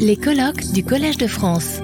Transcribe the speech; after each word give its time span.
Les 0.00 0.16
colloques 0.16 0.72
du 0.72 0.84
Collège 0.84 1.18
de 1.18 1.28
France. 1.28 1.80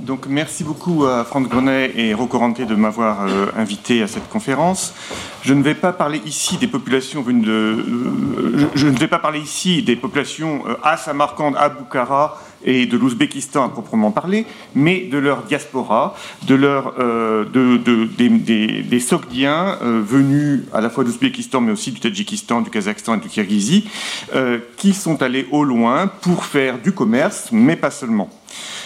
Donc 0.00 0.26
merci 0.26 0.64
beaucoup 0.64 1.04
à 1.04 1.24
Franck 1.24 1.48
Grenet 1.48 1.92
et 1.96 2.14
Rocco 2.14 2.38
de 2.38 2.74
m'avoir 2.74 3.26
euh, 3.26 3.46
invité 3.56 4.02
à 4.02 4.06
cette 4.06 4.28
conférence. 4.30 4.94
Je 5.42 5.52
ne 5.52 5.62
vais 5.62 5.74
pas 5.74 5.92
parler 5.92 6.22
ici 6.24 6.56
des 6.56 6.66
populations 6.66 7.20
venues 7.20 7.44
de, 7.44 7.50
euh, 7.50 8.70
je, 8.74 8.86
ne 8.86 8.96
vais 8.96 9.08
pas 9.08 9.18
parler 9.18 9.40
ici 9.40 9.82
des 9.82 9.96
populations 9.96 10.64
euh, 10.66 10.76
à 10.82 10.96
Samarkand, 10.96 11.54
à 11.54 11.68
Bukhara 11.68 12.40
et 12.64 12.86
de 12.86 12.96
l'Ouzbékistan 12.96 13.64
à 13.64 13.68
proprement 13.68 14.10
parler, 14.10 14.46
mais 14.74 15.00
de 15.00 15.18
leur 15.18 15.42
diaspora, 15.42 16.16
de 16.46 16.54
leur, 16.54 16.94
de, 16.96 18.06
des, 18.16 18.28
des, 18.82 19.00
Sogdiens 19.00 19.78
venus 19.82 20.62
à 20.72 20.80
la 20.80 20.90
fois 20.90 21.04
d'Ouzbékistan 21.04 21.60
mais 21.60 21.72
aussi 21.72 21.92
du 21.92 22.00
Tadjikistan, 22.00 22.62
du 22.62 22.70
Kazakhstan 22.70 23.16
et 23.16 23.20
du 23.20 23.28
Kirghizie, 23.28 23.88
qui 24.76 24.94
sont 24.94 25.22
allés 25.22 25.46
au 25.50 25.64
loin 25.64 26.06
pour 26.06 26.44
faire 26.44 26.78
du 26.80 26.92
commerce, 26.92 27.48
mais 27.52 27.76
pas 27.76 27.90
seulement. 27.90 28.30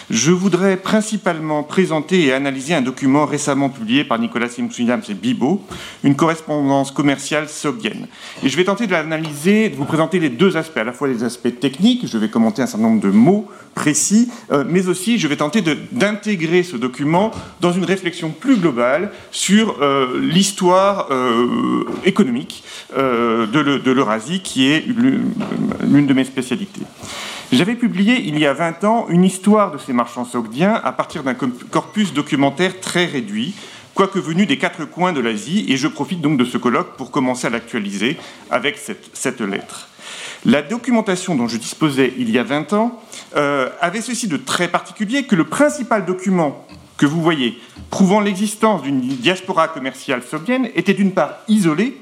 Je 0.09 0.31
voudrais 0.31 0.75
principalement 0.75 1.61
présenter 1.61 2.25
et 2.25 2.33
analyser 2.33 2.73
un 2.73 2.81
document 2.81 3.27
récemment 3.27 3.69
publié 3.69 4.03
par 4.03 4.17
Nicolas 4.17 4.49
Sims-Williams 4.49 5.07
et 5.07 5.13
Bibo, 5.13 5.61
une 6.03 6.15
correspondance 6.15 6.89
commerciale 6.89 7.47
sogdienne. 7.47 8.07
Et 8.41 8.49
je 8.49 8.57
vais 8.57 8.63
tenter 8.63 8.87
de 8.87 8.91
l'analyser, 8.91 9.69
de 9.69 9.75
vous 9.75 9.85
présenter 9.85 10.19
les 10.19 10.29
deux 10.29 10.57
aspects, 10.57 10.77
à 10.77 10.83
la 10.83 10.93
fois 10.93 11.07
les 11.07 11.23
aspects 11.23 11.59
techniques, 11.59 12.07
je 12.07 12.17
vais 12.17 12.27
commenter 12.27 12.63
un 12.63 12.65
certain 12.65 12.87
nombre 12.87 13.01
de 13.01 13.11
mots 13.11 13.47
précis, 13.75 14.29
euh, 14.51 14.63
mais 14.67 14.87
aussi 14.87 15.19
je 15.19 15.27
vais 15.27 15.35
tenter 15.35 15.61
d'intégrer 15.91 16.63
ce 16.63 16.75
document 16.75 17.29
dans 17.61 17.71
une 17.71 17.85
réflexion 17.85 18.31
plus 18.31 18.57
globale 18.57 19.11
sur 19.29 19.77
euh, 19.79 20.19
l'histoire 20.19 21.09
euh, 21.11 21.83
économique 22.03 22.63
de 22.97 23.91
l'Eurasie, 23.91 24.39
qui 24.39 24.71
est 24.71 24.83
l'une 24.87 26.07
de 26.07 26.13
mes 26.13 26.23
spécialités. 26.23 26.81
J'avais 27.51 27.75
publié 27.75 28.21
il 28.25 28.37
y 28.37 28.45
a 28.45 28.53
20 28.53 28.83
ans 28.83 29.07
une 29.09 29.23
histoire 29.23 29.71
de 29.71 29.79
ces 29.79 29.91
marchands 29.99 30.23
sogdiens 30.23 30.79
à 30.81 30.93
partir 30.93 31.23
d'un 31.23 31.33
corpus 31.33 32.13
documentaire 32.13 32.79
très 32.79 33.03
réduit, 33.03 33.53
quoique 33.93 34.17
venu 34.17 34.45
des 34.45 34.57
quatre 34.57 34.85
coins 34.85 35.11
de 35.11 35.19
l'Asie, 35.19 35.65
et 35.67 35.75
je 35.75 35.89
profite 35.89 36.21
donc 36.21 36.37
de 36.37 36.45
ce 36.45 36.57
colloque 36.57 36.95
pour 36.95 37.11
commencer 37.11 37.47
à 37.47 37.49
l'actualiser 37.49 38.15
avec 38.49 38.77
cette, 38.77 39.41
lettre. 39.41 39.89
La 40.45 40.61
documentation 40.61 41.35
dont 41.35 41.49
je 41.49 41.57
disposais 41.57 42.13
il 42.17 42.31
y 42.31 42.39
a 42.39 42.43
20 42.43 42.71
ans 42.71 42.97
euh, 43.35 43.67
avait 43.81 43.99
ceci 43.99 44.29
de 44.29 44.37
très 44.37 44.69
particulier 44.69 45.23
que 45.23 45.35
le 45.35 45.43
principal 45.43 46.05
document 46.05 46.65
que 46.95 47.05
vous 47.05 47.21
voyez 47.21 47.59
prouvant 47.89 48.21
l'existence 48.21 48.81
d'une 48.83 49.01
diaspora 49.01 49.67
commerciale 49.67 50.23
sogdienne 50.23 50.69
était 50.75 50.93
d'une 50.93 51.11
part 51.11 51.39
isolé 51.49 51.97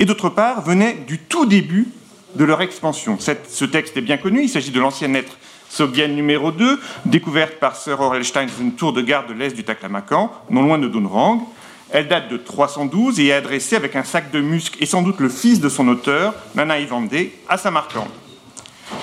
et 0.00 0.04
d'autre 0.04 0.30
part 0.30 0.62
venait 0.62 0.94
du 1.06 1.18
tout 1.20 1.46
début 1.46 1.86
de 2.34 2.44
leur 2.44 2.60
expansion. 2.60 3.18
ce 3.20 3.64
texte 3.64 3.96
est 3.96 4.02
bien 4.02 4.16
connu, 4.16 4.42
il 4.42 4.48
s'agit 4.48 4.72
de 4.72 4.80
l'ancienne 4.80 5.12
lettre 5.12 5.36
sogdienne 5.70 6.14
numéro 6.14 6.50
2, 6.50 6.78
découverte 7.06 7.54
par 7.54 7.76
Sir 7.76 7.98
Orelstein 8.00 8.46
dans 8.46 8.60
une 8.60 8.74
tour 8.74 8.92
de 8.92 9.00
garde 9.00 9.28
de 9.28 9.32
l'est 9.32 9.54
du 9.54 9.64
Taklamakan, 9.64 10.30
non 10.50 10.62
loin 10.62 10.78
de 10.78 10.88
Dunrang. 10.88 11.48
Elle 11.92 12.08
date 12.08 12.28
de 12.28 12.36
312 12.36 13.18
et 13.18 13.28
est 13.28 13.32
adressée 13.32 13.76
avec 13.76 13.96
un 13.96 14.04
sac 14.04 14.30
de 14.30 14.40
musc 14.40 14.76
et 14.80 14.86
sans 14.86 15.02
doute 15.02 15.20
le 15.20 15.28
fils 15.28 15.60
de 15.60 15.68
son 15.68 15.88
auteur, 15.88 16.34
Nana 16.54 16.78
Ivandé, 16.78 17.32
à 17.48 17.56
Samarkand. 17.56 18.08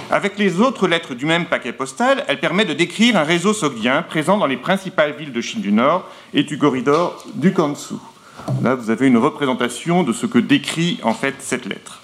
Avec 0.10 0.38
les 0.38 0.62
autres 0.62 0.88
lettres 0.88 1.16
du 1.16 1.26
même 1.26 1.46
paquet 1.46 1.74
postal, 1.74 2.24
elle 2.28 2.40
permet 2.40 2.64
de 2.64 2.74
décrire 2.74 3.18
un 3.18 3.24
réseau 3.24 3.54
sogdien 3.54 4.04
présent 4.04 4.38
dans 4.38 4.46
les 4.46 4.56
principales 4.56 5.14
villes 5.14 5.34
de 5.34 5.42
Chine 5.42 5.62
du 5.62 5.72
Nord 5.72 6.10
et 6.34 6.44
du 6.44 6.58
corridor 6.58 7.26
du 7.34 7.52
Kansu. 7.52 7.96
Là, 8.62 8.76
vous 8.76 8.90
avez 8.90 9.08
une 9.08 9.18
représentation 9.18 10.04
de 10.04 10.14
ce 10.14 10.26
que 10.26 10.40
décrit 10.40 11.00
en 11.04 11.14
fait 11.14 11.36
cette 11.40 11.66
lettre. 11.66 12.02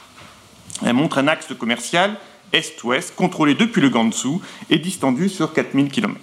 Elle 0.86 0.94
montre 0.94 1.18
un 1.18 1.28
axe 1.28 1.48
commercial 1.58 2.18
est-ouest 2.54 3.16
contrôlé 3.16 3.56
depuis 3.56 3.82
le 3.82 3.90
Gansu 3.90 4.40
et 4.70 4.78
distendu 4.78 5.28
sur 5.28 5.52
4000 5.52 5.90
km. 5.90 6.18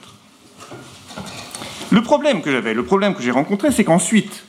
Le 1.91 2.03
problème 2.03 2.41
que 2.41 2.53
j'avais, 2.53 2.72
le 2.72 2.84
problème 2.84 3.15
que 3.15 3.22
j'ai 3.22 3.32
rencontré, 3.32 3.72
c'est 3.72 3.84
qu'ensuite, 3.84 4.44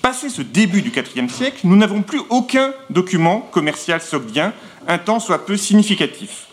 passé 0.00 0.30
ce 0.30 0.40
début 0.40 0.80
du 0.80 0.90
IVe 0.90 1.28
siècle, 1.28 1.58
nous 1.64 1.76
n'avons 1.76 2.02
plus 2.02 2.22
aucun 2.30 2.72
document 2.88 3.40
commercial 3.52 4.00
sogdien, 4.00 4.54
un 4.88 4.98
temps 4.98 5.20
soit 5.20 5.44
peu 5.44 5.56
significatif. 5.56 6.46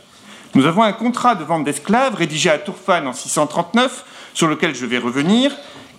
Nous 0.54 0.66
avons 0.66 0.84
un 0.84 0.92
contrat 0.92 1.36
de 1.36 1.44
vente 1.44 1.64
d'esclaves 1.64 2.16
rédigé 2.16 2.50
à 2.50 2.60
Tourfan 2.60 3.08
en 3.08 3.14
639, 3.14 4.06
sur 4.34 4.48
lequel 4.48 4.76
je 4.76 4.86
vais 4.86 4.98
revenir, 4.98 5.52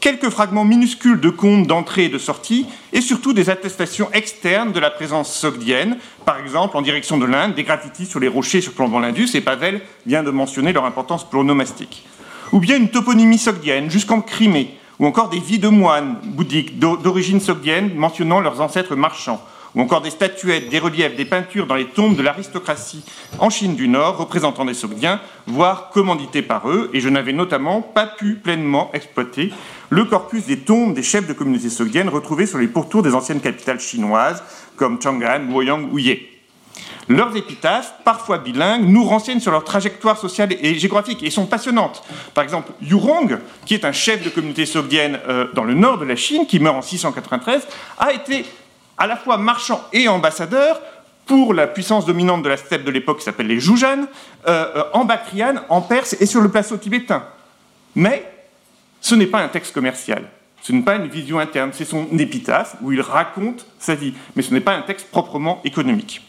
quelques 0.05 0.29
fragments 0.29 0.67
minuscules 0.67 1.19
de 1.19 1.31
comptes 1.31 1.67
d'entrée 1.67 2.05
et 2.05 2.09
de 2.11 2.19
sortie, 2.19 2.67
et 2.93 3.01
surtout 3.01 3.33
des 3.33 3.49
attestations 3.49 4.13
externes 4.13 4.71
de 4.71 4.79
la 4.79 4.91
présence 4.91 5.35
sogdienne, 5.35 5.97
par 6.27 6.39
exemple 6.39 6.77
en 6.77 6.83
direction 6.83 7.17
de 7.17 7.25
l'Inde, 7.25 7.55
des 7.55 7.63
graffitis 7.63 8.05
sur 8.05 8.21
les 8.21 8.29
rochers 8.29 8.61
surplombant 8.61 9.01
l'Indus, 9.01 9.31
et 9.33 9.41
Pavel 9.41 9.81
vient 10.05 10.23
de 10.23 10.31
mentionner 10.31 10.75
leur 10.75 10.85
importance 10.85 11.25
pronomastique. 11.25 12.05
Ou 12.53 12.61
bien 12.61 12.77
une 12.77 12.91
toponymie 12.91 13.39
sogdienne 13.39 13.91
jusqu'en 13.91 14.21
Crimée, 14.21 14.77
ou 14.99 15.07
encore 15.07 15.31
des 15.31 15.41
vies 15.41 15.59
de 15.59 15.69
moines 15.69 16.19
bouddhiques 16.23 16.79
d'origine 16.79 17.41
sogdienne 17.41 17.95
mentionnant 17.95 18.41
leurs 18.41 18.61
ancêtres 18.61 18.97
marchands, 18.97 19.43
ou 19.75 19.81
encore 19.81 20.03
des 20.03 20.11
statuettes, 20.11 20.69
des 20.69 20.79
reliefs, 20.79 21.17
des 21.17 21.25
peintures 21.25 21.67
dans 21.67 21.75
les 21.75 21.87
tombes 21.87 22.17
de 22.17 22.23
l'aristocratie 22.23 23.05
en 23.39 23.51
Chine 23.51 23.75
du 23.75 23.89
Nord 23.89 24.19
représentant 24.19 24.65
des 24.65 24.75
Sogdiens, 24.75 25.21
voire 25.47 25.91
commandités 25.91 26.43
par 26.43 26.69
eux, 26.69 26.91
et 26.93 27.01
je 27.01 27.09
n'avais 27.09 27.33
notamment 27.33 27.83
pas 27.83 28.07
pu 28.07 28.35
pleinement 28.35 28.91
exploiter 28.93 29.53
le 29.95 30.05
corpus 30.05 30.47
des 30.47 30.59
tombes 30.59 30.93
des 30.93 31.05
chefs 31.05 31.29
de 31.29 31.33
communautés 31.33 31.71
sogdiennes 31.71 32.09
retrouvés 32.09 32.47
sur 32.47 32.59
les 32.59 32.67
pourtours 32.67 33.03
des 33.05 33.15
anciennes 33.15 33.41
capitales 33.41 33.79
chinoises 33.79 34.43
comme 34.75 35.01
Chang'an, 35.01 35.39
Luoyang 35.49 35.89
ou 35.93 36.01
Ye. 36.01 36.27
Leurs 37.09 37.37
épitaphes, 37.37 37.95
parfois 38.03 38.39
bilingues, 38.39 38.89
nous 38.89 39.05
renseignent 39.05 39.39
sur 39.39 39.53
leur 39.53 39.63
trajectoire 39.63 40.19
sociale 40.19 40.49
et 40.61 40.75
géographique 40.75 41.23
et 41.23 41.31
sont 41.31 41.47
passionnantes. 41.47 42.03
Par 42.35 42.43
exemple, 42.43 42.73
Yurong, 42.83 43.39
qui 43.67 43.75
est 43.75 43.85
un 43.85 43.93
chef 43.93 44.25
de 44.25 44.31
communauté 44.31 44.67
sogdienne 44.67 45.21
euh, 45.29 45.47
dans 45.55 45.63
le 45.63 45.75
nord 45.75 45.99
de 45.99 46.07
la 46.07 46.17
Chine, 46.17 46.47
qui 46.49 46.59
meurt 46.59 46.77
en 46.77 46.83
693, 46.83 47.69
a 47.99 48.13
été 48.13 48.45
à 48.99 49.07
la 49.07 49.17
fois 49.17 49.37
marchand 49.37 49.81
et 49.93 50.09
ambassadeur 50.09 50.81
pour 51.27 51.55
la 51.55 51.69
puissance 51.69 52.05
dominante 52.05 52.43
de 52.43 52.49
la 52.49 52.57
steppe 52.57 52.83
de 52.83 52.91
l'époque 52.91 53.19
qui 53.19 53.25
s'appelle 53.25 53.47
les 53.47 53.61
Joujan, 53.61 54.07
euh, 54.49 54.67
euh, 54.77 54.83
en 54.93 55.05
Bactriane, 55.05 55.63
en 55.69 55.83
Perse 55.83 56.17
et 56.19 56.27
sur 56.27 56.41
le 56.41 56.49
plateau 56.49 56.79
tibétain. 56.79 57.25
Mais 57.95 58.34
ce 59.05 59.15
n'est 59.15 59.27
pas 59.27 59.43
un 59.43 59.49
texte 59.49 59.75
commercial. 59.75 60.25
Ce 60.63 60.73
n'est 60.73 60.81
pas 60.81 60.97
une 60.97 61.09
vision 61.09 61.39
interne, 61.39 61.73
c'est 61.75 61.85
son 61.85 62.07
épitaphe 62.19 62.77
où 62.81 62.91
il 62.91 63.03
raconte 63.03 63.67
sa 63.79 63.95
vie, 63.95 64.15
mais 64.35 64.41
ce 64.41 64.55
n'est 64.55 64.63
pas 64.63 64.75
un 64.75 64.81
texte 64.81 65.09
proprement 65.11 65.61
économique. 65.63 66.23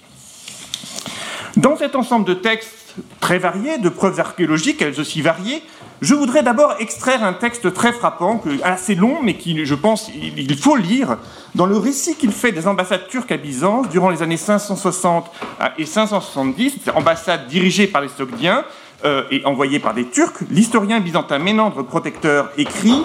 Dans 1.56 1.78
cet 1.78 1.96
ensemble 1.96 2.25
de 2.25 2.34
textes 2.34 2.96
très 3.22 3.40
variés, 3.40 3.78
de 3.78 3.88
preuves 3.88 4.19
archéologiques, 4.19 4.81
elles 4.81 5.00
aussi 5.00 5.22
variées, 5.22 5.63
je 6.02 6.16
voudrais 6.16 6.44
d'abord 6.44 6.75
extraire 6.80 7.24
un 7.24 7.31
texte 7.31 7.74
très 7.74 7.94
frappant, 7.94 8.44
assez 8.62 8.96
long, 8.96 9.19
mais 9.24 9.38
qui, 9.38 9.66
je 9.66 9.75
pense, 9.75 10.12
il 10.13 10.57
faut 10.57 10.75
lire, 10.75 11.18
dans 11.56 11.66
le 11.66 11.78
récit 11.78 12.16
qu'il 12.16 12.34
fait 12.34 12.52
des 12.52 12.68
ambassades 12.68 13.07
turques 13.07 13.31
à 13.31 13.38
Byzance 13.38 13.88
durant 13.88 14.09
les 14.09 14.22
années 14.22 14.36
560 14.36 15.31
et 15.78 15.86
570, 15.86 16.90
ambassades 16.94 17.47
dirigées 17.47 17.88
par 17.88 18.02
les 18.02 18.09
Sogdiens 18.09 18.66
euh, 19.03 19.23
et 19.31 19.45
envoyées 19.45 19.79
par 19.79 19.94
des 19.94 20.06
Turcs. 20.06 20.44
L'historien 20.50 21.00
byzantin 21.00 21.39
Ménandre 21.39 21.83
Protecteur 21.83 22.51
écrit 22.57 23.03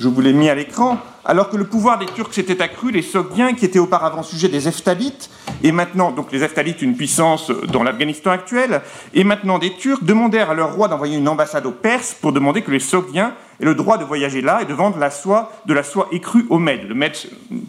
je 0.00 0.08
vous 0.08 0.20
l'ai 0.20 0.32
mis 0.32 0.48
à 0.48 0.54
l'écran, 0.54 0.98
alors 1.26 1.50
que 1.50 1.56
le 1.56 1.64
pouvoir 1.64 1.98
des 1.98 2.06
Turcs 2.06 2.32
s'était 2.32 2.62
accru, 2.62 2.90
les 2.90 3.02
Sogdiens, 3.02 3.52
qui 3.52 3.66
étaient 3.66 3.78
auparavant 3.78 4.22
sujets 4.22 4.48
des 4.48 4.66
Eftalites, 4.66 5.28
et 5.62 5.72
maintenant, 5.72 6.10
donc 6.10 6.32
les 6.32 6.42
Eftalites, 6.42 6.80
une 6.80 6.96
puissance 6.96 7.50
dans 7.50 7.82
l'Afghanistan 7.82 8.30
actuel, 8.30 8.80
et 9.12 9.24
maintenant 9.24 9.58
des 9.58 9.74
Turcs, 9.74 10.02
demandèrent 10.02 10.50
à 10.50 10.54
leur 10.54 10.74
roi 10.74 10.88
d'envoyer 10.88 11.18
une 11.18 11.28
ambassade 11.28 11.66
aux 11.66 11.72
Perses 11.72 12.16
pour 12.18 12.32
demander 12.32 12.62
que 12.62 12.70
les 12.70 12.80
Sogdiens 12.80 13.34
aient 13.60 13.64
le 13.64 13.74
droit 13.74 13.98
de 13.98 14.04
voyager 14.04 14.40
là 14.40 14.62
et 14.62 14.64
de 14.64 14.74
vendre 14.74 14.98
la 14.98 15.10
soie, 15.10 15.52
de 15.66 15.74
la 15.74 15.82
soie 15.82 16.08
écrue 16.12 16.46
aux 16.50 16.58
Mèdes. 16.58 16.88
Le 16.88 16.94
Mèdes, 16.94 17.16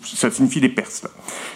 ça 0.03 0.31
signifie 0.31 0.59
les 0.59 0.69
Perses. 0.69 1.03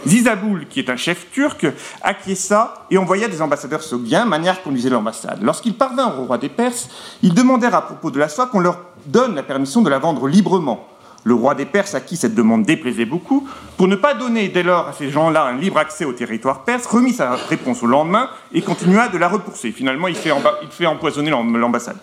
Zizaboul, 0.05 0.67
qui 0.67 0.79
est 0.79 0.89
un 0.89 0.97
chef 0.97 1.31
turc, 1.31 1.65
acquiesça 2.01 2.85
et 2.91 2.97
envoya 2.97 3.27
des 3.27 3.41
ambassadeurs 3.41 3.83
Sogdiens, 3.83 4.25
manière 4.25 4.61
conduisait 4.61 4.89
l'ambassade. 4.89 5.41
Lorsqu'ils 5.41 5.75
parvinrent 5.75 6.19
au 6.19 6.25
roi 6.25 6.37
des 6.37 6.49
Perses, 6.49 6.89
ils 7.21 7.33
demandèrent 7.33 7.75
à 7.75 7.81
propos 7.81 8.11
de 8.11 8.19
la 8.19 8.29
soie 8.29 8.47
qu'on 8.47 8.59
leur 8.59 8.79
donne 9.05 9.35
la 9.35 9.43
permission 9.43 9.81
de 9.81 9.89
la 9.89 9.99
vendre 9.99 10.27
librement. 10.27 10.87
Le 11.27 11.33
roi 11.33 11.55
des 11.55 11.65
Perses, 11.65 11.95
à 11.95 12.01
qui 12.01 12.17
cette 12.17 12.35
demande 12.35 12.65
déplaisait 12.65 13.05
beaucoup, 13.05 13.47
pour 13.77 13.87
ne 13.87 13.95
pas 13.95 14.13
donner 14.13 14.47
dès 14.47 14.61
lors 14.61 14.89
à 14.89 14.93
ces 14.93 15.09
gens-là 15.09 15.45
un 15.45 15.57
libre 15.57 15.79
accès 15.79 16.05
au 16.05 16.13
territoire 16.13 16.63
perse, 16.63 16.85
remit 16.85 17.13
sa 17.13 17.31
réponse 17.31 17.81
au 17.81 17.87
lendemain 17.87 18.29
et 18.53 18.61
continua 18.61 19.07
de 19.07 19.17
la 19.17 19.27
repousser. 19.27 19.71
Finalement, 19.71 20.07
il 20.07 20.15
fait, 20.15 20.85
empoisonner 20.85 21.31
l'ambassade. 21.31 21.97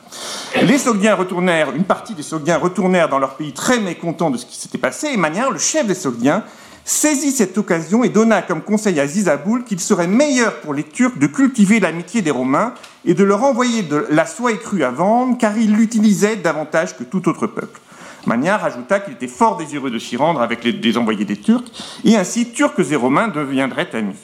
Les 0.63 0.77
Sogdiens 0.77 1.15
retournèrent, 1.15 1.73
une 1.73 1.85
partie 1.85 2.15
des 2.15 2.25
Sogdiens 2.25 2.59
retournèrent 2.59 3.09
dans 3.09 3.21
leur 3.21 3.37
pays 3.37 3.53
très 3.53 3.79
mécontents 3.79 4.31
de 4.31 4.39
ce 4.39 4.45
qui 4.45 4.57
s'était 4.57 4.77
passé, 4.77 5.11
et 5.13 5.17
Manière, 5.17 5.53
le 5.53 5.59
chef 5.61 5.87
des 5.87 5.95
Sogdiens, 5.95 6.43
saisit 6.85 7.31
cette 7.31 7.57
occasion 7.57 8.03
et 8.03 8.09
donna 8.09 8.43
comme 8.43 8.61
conseil 8.61 8.99
à 8.99 9.07
Zizaboul 9.07 9.63
qu'il 9.63 9.79
serait 9.79 10.09
meilleur 10.09 10.57
pour 10.63 10.75
les 10.75 10.83
Turcs 10.83 11.17
de 11.17 11.29
cultiver 11.29 11.79
l'amitié 11.79 12.23
des 12.23 12.33
Romains 12.33 12.75
et 13.05 13.15
de 13.15 13.23
leur 13.23 13.45
envoyer 13.45 13.83
de 13.83 14.05
la 14.11 14.27
soie 14.27 14.51
écrue 14.51 14.83
à 14.83 14.91
vendre, 14.91 15.39
car 15.39 15.57
ils 15.57 15.73
l'utilisaient 15.73 16.35
davantage 16.35 16.97
que 16.97 17.05
tout 17.05 17.29
autre 17.29 17.47
peuple. 17.47 17.81
Magnard 18.27 18.65
ajouta 18.65 19.01
qu'il 19.01 19.15
était 19.15 19.29
fort 19.29 19.57
désireux 19.57 19.91
de 19.91 19.99
s'y 19.99 20.17
rendre 20.17 20.41
avec 20.41 20.65
les, 20.65 20.99
envoyés 20.99 21.25
des 21.25 21.37
Turcs, 21.37 21.65
et 22.05 22.17
ainsi 22.17 22.53
Turcs 22.53 22.91
et 22.91 22.97
Romains 22.97 23.29
deviendraient 23.29 23.95
amis. 23.95 24.17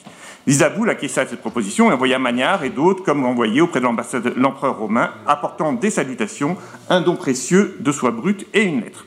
Isabeau 0.47 0.89
acquiesça 0.89 1.23
à 1.23 1.27
cette 1.27 1.41
proposition 1.41 1.91
et 1.91 1.95
envoya 1.95 2.19
Magnard 2.19 2.65
et 2.65 2.71
d'autres 2.71 3.05
comme 3.05 3.27
envoyés 3.27 3.61
auprès 3.61 3.81
de 3.81 4.35
l'empereur 4.37 4.79
romain, 4.79 5.11
apportant 5.27 5.75
des 5.75 5.91
salutations, 5.91 6.57
un 6.89 7.03
don 7.03 7.17
précieux 7.17 7.77
de 7.81 7.93
soie 7.93 8.13
brute 8.13 8.47
et 8.55 8.63
une 8.63 8.81
lettre. 8.81 9.05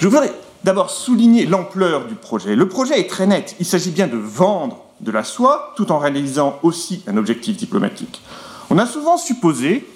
Je 0.00 0.08
voudrais 0.08 0.32
d'abord 0.64 0.90
souligner 0.90 1.44
l'ampleur 1.44 2.06
du 2.06 2.14
projet. 2.14 2.56
Le 2.56 2.66
projet 2.68 2.98
est 2.98 3.10
très 3.10 3.26
net. 3.26 3.56
Il 3.60 3.66
s'agit 3.66 3.90
bien 3.90 4.06
de 4.06 4.16
vendre 4.16 4.78
de 5.00 5.10
la 5.10 5.24
soie 5.24 5.74
tout 5.76 5.92
en 5.92 5.98
réalisant 5.98 6.58
aussi 6.62 7.02
un 7.06 7.16
objectif 7.16 7.56
diplomatique. 7.56 8.22
On 8.70 8.78
a 8.78 8.86
souvent 8.86 9.18
supposé, 9.18 9.86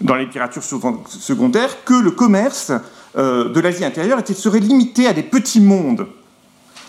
dans 0.00 0.14
la 0.14 0.22
littérature 0.22 0.62
secondaire, 0.62 1.84
que 1.84 1.94
le 1.94 2.10
commerce 2.10 2.72
euh, 3.16 3.48
de 3.48 3.60
l'Asie 3.60 3.84
intérieure 3.84 4.20
serait 4.34 4.60
limité 4.60 5.06
à 5.06 5.12
des 5.12 5.22
petits 5.22 5.60
mondes, 5.60 6.06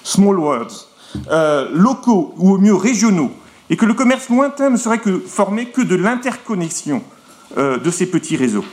small 0.04 0.40
worlds, 0.40 0.88
euh, 1.30 1.69
locaux 1.74 2.34
ou 2.38 2.54
au 2.54 2.58
mieux 2.58 2.75
régionaux, 2.75 3.31
et 3.69 3.78
que 3.78 3.86
le 3.86 3.94
commerce 3.94 4.30
lointain 4.30 4.69
ne 4.69 4.78
serait 4.78 5.02
formé 5.28 5.68
que 5.68 5.81
de 5.81 5.96
l'interconnexion 5.96 7.04
euh, 7.58 7.78
de 7.78 7.92
ces 7.92 8.06
petits 8.06 8.38
réseaux. 8.38 8.66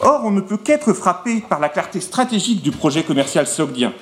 Or, 0.00 0.22
on 0.24 0.32
ne 0.32 0.40
peut 0.40 0.56
qu'être 0.56 0.92
frappé 0.92 1.44
par 1.48 1.60
la 1.60 1.68
clarté 1.68 2.00
stratégique 2.00 2.62
du 2.62 2.72
projet 2.72 3.04
commercial 3.04 3.46
sogdien. 3.46 3.92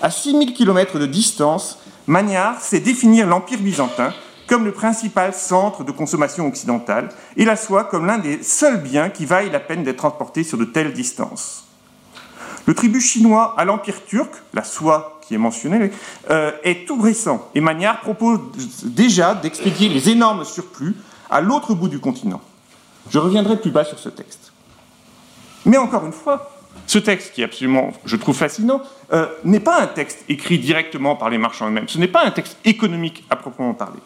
À 0.00 0.10
6000 0.10 0.54
km 0.54 0.98
de 0.98 1.06
distance, 1.06 1.78
Magnard 2.06 2.60
sait 2.60 2.80
définir 2.80 3.26
l'Empire 3.26 3.58
byzantin 3.58 4.12
comme 4.52 4.66
le 4.66 4.72
principal 4.72 5.32
centre 5.32 5.82
de 5.82 5.92
consommation 5.92 6.46
occidentale 6.46 7.08
et 7.38 7.46
la 7.46 7.56
soie 7.56 7.84
comme 7.84 8.04
l'un 8.04 8.18
des 8.18 8.42
seuls 8.42 8.82
biens 8.82 9.08
qui 9.08 9.24
vaille 9.24 9.48
la 9.48 9.60
peine 9.60 9.82
d'être 9.82 9.96
transporté 9.96 10.44
sur 10.44 10.58
de 10.58 10.66
telles 10.66 10.92
distances. 10.92 11.66
Le 12.66 12.74
tribut 12.74 13.00
chinois 13.00 13.54
à 13.56 13.64
l'Empire 13.64 14.04
turc, 14.04 14.30
la 14.52 14.62
soie 14.62 15.18
qui 15.22 15.34
est 15.34 15.38
mentionnée, 15.38 15.90
euh, 16.28 16.52
est 16.64 16.86
tout 16.86 17.00
récent 17.00 17.48
et 17.54 17.62
Magnard 17.62 18.00
propose 18.00 18.40
déjà 18.84 19.34
d'expédier 19.34 19.88
les 19.88 20.10
énormes 20.10 20.44
surplus 20.44 20.96
à 21.30 21.40
l'autre 21.40 21.72
bout 21.72 21.88
du 21.88 21.98
continent. 21.98 22.42
Je 23.08 23.18
reviendrai 23.18 23.58
plus 23.58 23.70
bas 23.70 23.84
sur 23.84 23.98
ce 23.98 24.10
texte. 24.10 24.52
Mais 25.64 25.78
encore 25.78 26.04
une 26.04 26.12
fois, 26.12 26.52
ce 26.86 26.98
texte, 26.98 27.32
qui 27.32 27.40
est 27.40 27.44
absolument, 27.44 27.94
je 28.04 28.16
trouve, 28.16 28.36
fascinant, 28.36 28.82
euh, 29.14 29.28
n'est 29.44 29.60
pas 29.60 29.80
un 29.80 29.86
texte 29.86 30.26
écrit 30.28 30.58
directement 30.58 31.16
par 31.16 31.30
les 31.30 31.38
marchands 31.38 31.68
eux-mêmes. 31.68 31.88
Ce 31.88 31.96
n'est 31.96 32.06
pas 32.06 32.26
un 32.26 32.32
texte 32.32 32.58
économique 32.66 33.24
à 33.30 33.36
proprement 33.36 33.72
parler. 33.72 34.00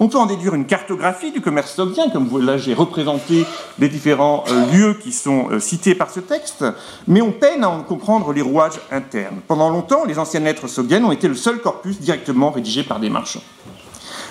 On 0.00 0.08
peut 0.08 0.18
en 0.18 0.26
déduire 0.26 0.54
une 0.54 0.66
cartographie 0.66 1.32
du 1.32 1.40
commerce 1.40 1.74
sogdien, 1.74 2.10
comme 2.10 2.26
vous, 2.26 2.38
là 2.38 2.58
j'ai 2.58 2.74
représenté 2.74 3.44
les 3.78 3.88
différents 3.88 4.44
euh, 4.48 4.72
lieux 4.72 4.94
qui 4.94 5.12
sont 5.12 5.48
euh, 5.50 5.60
cités 5.60 5.94
par 5.94 6.10
ce 6.10 6.20
texte, 6.20 6.64
mais 7.06 7.20
on 7.20 7.32
peine 7.32 7.62
à 7.64 7.68
en 7.68 7.82
comprendre 7.82 8.32
les 8.32 8.42
rouages 8.42 8.80
internes. 8.90 9.40
Pendant 9.46 9.70
longtemps, 9.70 10.04
les 10.04 10.18
anciennes 10.18 10.44
lettres 10.44 10.66
sogdiennes 10.66 11.04
ont 11.04 11.12
été 11.12 11.28
le 11.28 11.34
seul 11.34 11.60
corpus 11.60 12.00
directement 12.00 12.50
rédigé 12.50 12.82
par 12.82 13.00
des 13.00 13.10
marchands. 13.10 13.42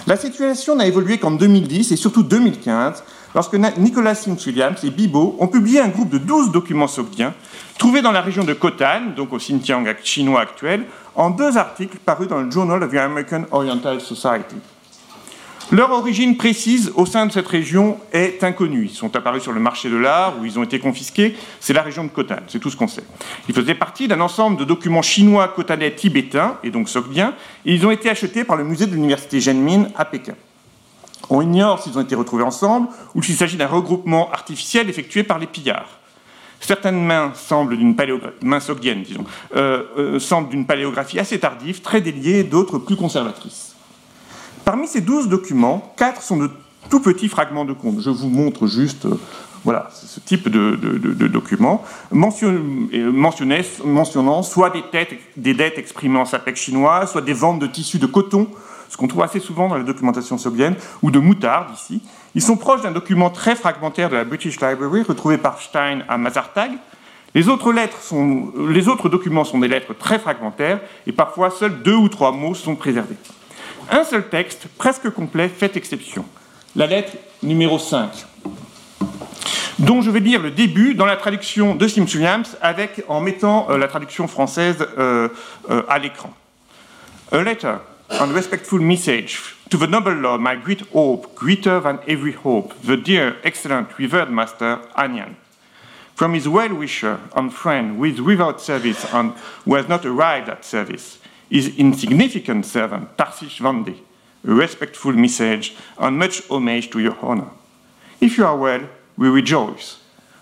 La 0.08 0.18
situation 0.18 0.75
n'a 0.75 0.88
évolué 0.88 1.19
qu'en 1.19 1.31
2010 1.31 1.92
et 1.92 1.96
surtout 1.96 2.24
2015, 2.24 3.04
lorsque 3.36 3.56
Nicolas 3.78 4.16
Sims 4.16 4.38
Williams 4.48 4.84
et 4.84 4.90
Bibo 4.90 5.36
ont 5.40 5.48
publié 5.48 5.80
un 5.80 5.90
groupe 5.90 6.10
de 6.10 6.18
12 6.18 6.52
documents 6.52 6.88
sogdiens 6.88 7.34
trouvés 7.78 8.02
dans 8.02 8.12
la 8.12 8.22
région 8.22 8.44
de 8.44 8.54
Khotan, 8.54 9.13
donc 9.16 9.31
au 9.34 9.38
Xinjiang 9.38 9.86
chinois 10.04 10.42
actuel, 10.42 10.86
en 11.16 11.30
deux 11.30 11.58
articles 11.58 11.98
parus 12.04 12.28
dans 12.28 12.42
le 12.42 12.50
Journal 12.50 12.81
of 12.81 12.92
the 12.92 12.96
American 12.96 13.44
Oriental 13.52 14.02
Society. 14.02 14.56
Leur 15.71 15.91
origine 15.91 16.35
précise 16.35 16.91
au 16.95 17.06
sein 17.06 17.25
de 17.25 17.31
cette 17.31 17.47
région 17.47 17.97
est 18.12 18.44
inconnue. 18.44 18.88
Ils 18.91 18.95
sont 18.95 19.15
apparus 19.15 19.41
sur 19.41 19.53
le 19.53 19.62
marché 19.62 19.89
de 19.89 19.95
l'art 19.95 20.33
où 20.38 20.44
ils 20.44 20.59
ont 20.59 20.63
été 20.63 20.79
confisqués. 20.79 21.33
C'est 21.62 21.71
la 21.71 21.81
région 21.81 22.03
de 22.03 22.09
Khotan, 22.09 22.41
c'est 22.47 22.59
tout 22.59 22.69
ce 22.69 22.75
qu'on 22.75 22.89
sait. 22.89 23.06
Ils 23.47 23.56
faisaient 23.56 23.73
partie 23.73 24.09
d'un 24.09 24.19
ensemble 24.19 24.57
de 24.57 24.65
documents 24.65 25.01
chinois 25.01 25.47
khotanais 25.47 25.95
tibétains, 25.95 26.57
et 26.62 26.71
donc 26.71 26.89
sogdiens, 26.89 27.35
et 27.65 27.73
ils 27.73 27.88
ont 27.88 27.91
été 27.91 28.09
achetés 28.09 28.44
par 28.44 28.57
le 28.57 28.65
musée 28.65 28.85
de 28.85 28.94
l'université 28.94 29.39
Genmin 29.39 29.88
à 29.95 30.03
Pékin. 30.03 30.35
On 31.29 31.41
ignore 31.41 31.81
s'ils 31.81 31.97
ont 31.97 32.01
été 32.01 32.15
retrouvés 32.15 32.44
ensemble 32.44 32.89
ou 33.15 33.24
s'il 33.24 33.35
s'agit 33.35 33.56
d'un 33.56 33.67
regroupement 33.67 34.29
artificiel 34.31 34.89
effectué 34.89 35.24
par 35.24 35.39
les 35.39 35.47
pillards. 35.47 36.00
Certaines 36.59 37.01
mains 37.01 37.31
semblent 37.33 37.77
d'une 37.77 37.95
paléographie, 37.95 38.35
euh, 39.56 39.83
euh, 39.97 40.19
semblent 40.19 40.50
d'une 40.50 40.65
paléographie 40.65 41.17
assez 41.17 41.39
tardive, 41.39 41.79
très 41.79 42.01
déliée, 42.01 42.44
d'autres 42.44 42.77
plus 42.77 42.97
conservatrices. 42.97 43.71
Parmi 44.66 44.88
ces 44.88 45.02
douze 45.02 45.28
documents, 45.28 45.94
quatre 45.98 46.22
sont 46.22 46.38
de 46.38 46.50
tout 46.90 47.00
petits 47.00 47.28
fragments 47.28 47.66
de 47.66 47.74
comptes. 47.74 48.02
Je 48.02 48.10
vous 48.10 48.30
montre 48.30 48.68
juste 48.68 49.06
euh, 49.06 49.19
voilà, 49.63 49.90
ce 49.92 50.19
type 50.19 50.50
de, 50.50 50.75
documents, 51.28 51.84
mentionnant 52.12 52.52
soit 54.44 54.72
des, 54.72 55.54
dettes 55.54 55.78
exprimées 55.78 56.18
en 56.18 56.25
sapec 56.25 56.56
chinois, 56.56 57.06
soit 57.06 57.22
des 57.22 57.34
ventes 57.34 57.60
de 57.60 57.68
tissus 57.68 58.00
de 58.00 58.08
coton, 58.08 58.48
ce 58.90 58.98
qu'on 58.98 59.08
trouve 59.08 59.22
assez 59.22 59.40
souvent 59.40 59.68
dans 59.68 59.78
la 59.78 59.84
documentation 59.84 60.40
soviétique, 60.40 60.80
ou 61.04 61.12
de 61.12 61.19
moutarde 61.19 61.68
ici. 61.75 62.02
Ils 62.34 62.42
sont 62.42 62.58
proches 62.58 62.81
d'un 62.81 62.92
document 62.92 63.30
très 63.30 63.56
fragmentaire 63.56 64.10
de 64.10 64.16
la 64.16 64.24
British 64.24 64.60
Library, 64.60 65.04
retrouvé 65.04 65.38
par 65.38 65.62
Stein 65.62 66.00
à 66.10 66.18
Mazartag. 66.18 66.72
Les 67.36 67.48
autres, 67.48 67.72
lettres 67.72 68.02
sont, 68.02 68.52
les 68.68 68.88
autres 68.88 69.10
documents 69.10 69.46
sont 69.46 69.60
des 69.60 69.68
lettres 69.68 69.94
très 69.94 70.18
fragmentaires, 70.18 70.80
et 71.06 71.12
parfois 71.12 71.52
seuls 71.52 71.84
deux 71.84 71.96
ou 71.96 72.10
trois 72.10 72.31
mots 72.31 72.56
sont 72.56 72.75
préservés. 72.75 73.16
Un 73.89 74.04
seul 74.04 74.30
texte, 74.30 74.68
presque 74.78 75.10
complet, 75.10 75.50
fait 75.50 75.75
exception. 75.75 76.25
La 76.75 76.88
lettre 76.88 77.13
numéro 77.44 77.80
5, 77.80 78.10
dont 79.80 80.01
je 80.01 80.12
vais 80.12 80.19
lire 80.19 80.42
le 80.42 80.51
début 80.51 80.94
dans 80.94 81.06
la 81.06 81.18
traduction 81.18 81.75
de 81.75 81.88
Sims 81.88 82.07
Williams, 82.13 82.57
avec, 82.62 83.04
en 83.07 83.19
mettant 83.19 83.69
euh, 83.69 83.78
la 83.78 83.88
traduction 83.88 84.28
française 84.28 84.78
euh, 84.98 85.28
euh, 85.69 85.83
à 85.89 86.00
l'écran. 86.00 86.33
A 87.31 87.42
letter 87.44 87.78
and 88.19 88.33
respectful 88.33 88.80
message 88.80 89.56
to 89.69 89.78
the 89.78 89.89
noble 89.89 90.13
lord, 90.13 90.42
my 90.42 90.56
great 90.56 90.84
hope, 90.94 91.34
greater 91.36 91.81
than 91.81 92.00
every 92.07 92.34
hope, 92.34 92.74
the 92.84 92.98
dear, 92.98 93.36
excellent, 93.44 93.88
revered 93.98 94.30
master, 94.30 94.80
Anyan. 94.98 95.36
From 96.16 96.34
his 96.34 96.48
well-wisher 96.48 97.18
and 97.36 97.51
friend 97.51 97.98
who 97.98 98.04
is 98.04 98.22
without 98.22 98.62
service 98.62 99.06
and 99.13 99.34
who 99.66 99.75
has 99.75 99.88
not 99.88 100.06
arrived 100.06 100.50
at 100.50 100.63
service, 100.63 101.18
his 101.51 101.75
insignificant 101.77 102.65
servant, 102.65 103.18
Tarsish 103.18 103.59
Vande, 103.59 103.98
a 104.48 104.53
respectful 104.53 105.12
message 105.12 105.75
and 105.98 106.18
much 106.18 106.48
homage 106.50 106.89
to 106.89 107.00
your 107.00 107.18
honor. 107.21 107.50
If 108.21 108.38
you 108.38 108.45
are 108.45 108.57
well, 108.57 108.88
we 109.18 109.27
rejoice. 109.27 110.00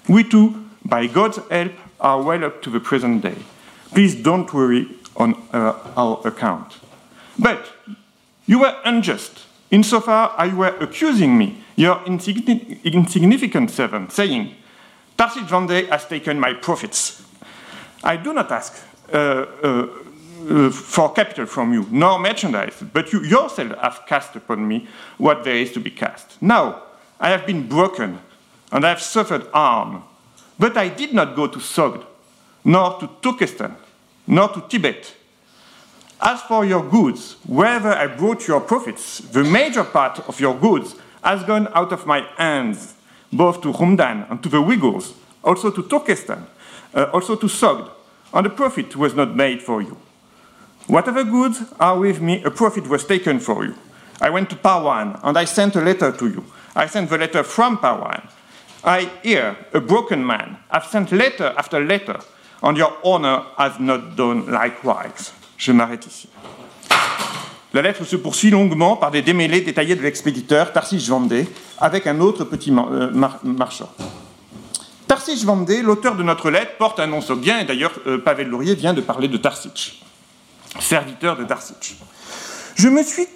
We 0.07 0.23
too, 0.23 0.69
by 0.85 1.07
God's 1.07 1.39
help, 1.49 1.71
are 1.99 2.21
well 2.21 2.45
up 2.45 2.61
to 2.61 2.69
the 2.69 2.79
present 2.79 3.23
day. 3.23 3.35
Please 3.91 4.13
don't 4.13 4.53
worry 4.53 4.87
on 5.17 5.33
uh, 5.51 5.73
our 5.97 6.21
account. 6.25 6.77
But 7.39 7.67
you 8.45 8.59
were 8.59 8.75
unjust, 8.85 9.45
insofar 9.71 10.35
as 10.37 10.51
you 10.51 10.57
were 10.57 10.75
accusing 10.79 11.37
me, 11.37 11.63
your 11.75 12.03
insignificant 12.05 13.71
servant, 13.71 14.11
saying, 14.11 14.55
Tarsish 15.17 15.47
Vande 15.47 15.89
has 15.89 16.05
taken 16.05 16.39
my 16.39 16.53
profits. 16.53 17.23
I 18.03 18.15
do 18.15 18.31
not 18.31 18.51
ask 18.51 18.85
uh, 19.11 19.17
uh, 19.17 19.87
uh, 20.49 20.69
for 20.71 21.13
capital 21.13 21.45
from 21.45 21.73
you, 21.73 21.85
nor 21.91 22.19
merchandise, 22.19 22.83
but 22.93 23.13
you 23.13 23.21
yourself 23.23 23.77
have 23.79 24.05
cast 24.07 24.35
upon 24.35 24.67
me 24.67 24.87
what 25.17 25.43
there 25.43 25.55
is 25.55 25.71
to 25.73 25.79
be 25.79 25.91
cast. 25.91 26.41
Now, 26.41 26.83
I 27.19 27.29
have 27.29 27.45
been 27.45 27.67
broken, 27.67 28.19
and 28.71 28.85
I 28.85 28.89
have 28.89 29.01
suffered 29.01 29.47
harm, 29.53 30.03
but 30.57 30.77
I 30.77 30.89
did 30.89 31.13
not 31.13 31.35
go 31.35 31.47
to 31.47 31.59
Sogd, 31.59 32.03
nor 32.63 32.99
to 32.99 33.09
Turkestan, 33.21 33.75
nor 34.27 34.49
to 34.49 34.61
Tibet. 34.67 35.15
As 36.21 36.41
for 36.41 36.65
your 36.65 36.83
goods, 36.83 37.37
wherever 37.45 37.89
I 37.89 38.07
brought 38.07 38.47
your 38.47 38.59
profits, 38.59 39.19
the 39.19 39.43
major 39.43 39.83
part 39.83 40.19
of 40.27 40.39
your 40.39 40.53
goods 40.53 40.95
has 41.23 41.43
gone 41.43 41.69
out 41.73 41.91
of 41.91 42.05
my 42.05 42.21
hands, 42.37 42.95
both 43.31 43.61
to 43.61 43.71
Rumdan 43.71 44.29
and 44.29 44.41
to 44.43 44.49
the 44.49 44.57
Uyghurs, 44.57 45.13
also 45.43 45.71
to 45.71 45.83
Turkestan, 45.83 46.45
uh, 46.93 47.03
also 47.13 47.35
to 47.35 47.45
Sogd, 47.45 47.89
and 48.33 48.45
the 48.45 48.49
profit 48.49 48.95
was 48.95 49.13
not 49.13 49.35
made 49.35 49.61
for 49.61 49.81
you. 49.81 49.97
Whatever 50.89 51.23
goods 51.23 51.61
are 51.79 51.99
with 51.99 52.19
me, 52.19 52.41
a 52.43 52.49
profit 52.49 52.87
was 52.89 53.05
taken 53.05 53.39
for 53.39 53.63
you. 53.63 53.75
I 54.19 54.31
went 54.31 54.49
to 54.49 54.55
Pawan 54.55 55.19
and 55.21 55.37
I 55.37 55.45
sent 55.45 55.75
a 55.75 55.81
letter 55.81 56.11
to 56.11 56.27
you. 56.27 56.43
I 56.75 56.87
sent 56.87 57.11
the 57.11 57.17
letter 57.17 57.43
from 57.43 57.77
Pawan. 57.77 58.27
I 58.83 59.07
hear 59.21 59.55
a 59.71 59.79
broken 59.79 60.25
man. 60.25 60.57
I've 60.71 60.85
sent 60.85 61.11
letter 61.11 61.53
after 61.55 61.79
letter, 61.79 62.19
and 62.63 62.75
your 62.75 62.91
honor 63.03 63.43
has 63.55 63.79
not 63.79 64.15
done 64.15 64.47
likewise. 64.49 65.31
Je 65.57 65.71
m'arrête 65.73 66.07
ici. 66.07 66.27
La 67.71 67.83
lettre 67.83 68.03
se 68.03 68.15
poursuit 68.15 68.49
longuement 68.49 68.95
par 68.95 69.11
des 69.11 69.21
démêlés 69.21 69.61
détaillés 69.61 69.95
de 69.95 70.01
l'expéditeur 70.01 70.73
Tarsis 70.73 71.07
Vendée 71.07 71.47
avec 71.77 72.07
un 72.07 72.19
autre 72.19 72.45
petit 72.45 72.71
euh, 72.71 73.11
marchand. 73.43 73.93
Tarsis 75.07 75.45
Vendée, 75.45 75.83
l'auteur 75.83 76.15
de 76.15 76.23
notre 76.23 76.49
lettre, 76.49 76.77
porte 76.79 76.99
un 76.99 77.05
nom 77.05 77.19
bien, 77.37 77.59
et 77.59 77.65
d'ailleurs 77.65 77.93
euh, 78.07 78.17
Pavel 78.17 78.47
Laurier 78.47 78.73
vient 78.73 78.95
de 78.95 79.01
parler 79.01 79.27
de 79.27 79.37
Tarsic 79.37 80.01
serviteur 80.79 81.37
de 81.37 81.43
Darsich. 81.43 81.95
Je 82.75 82.87
me 82.87 83.03
suis 83.03 83.27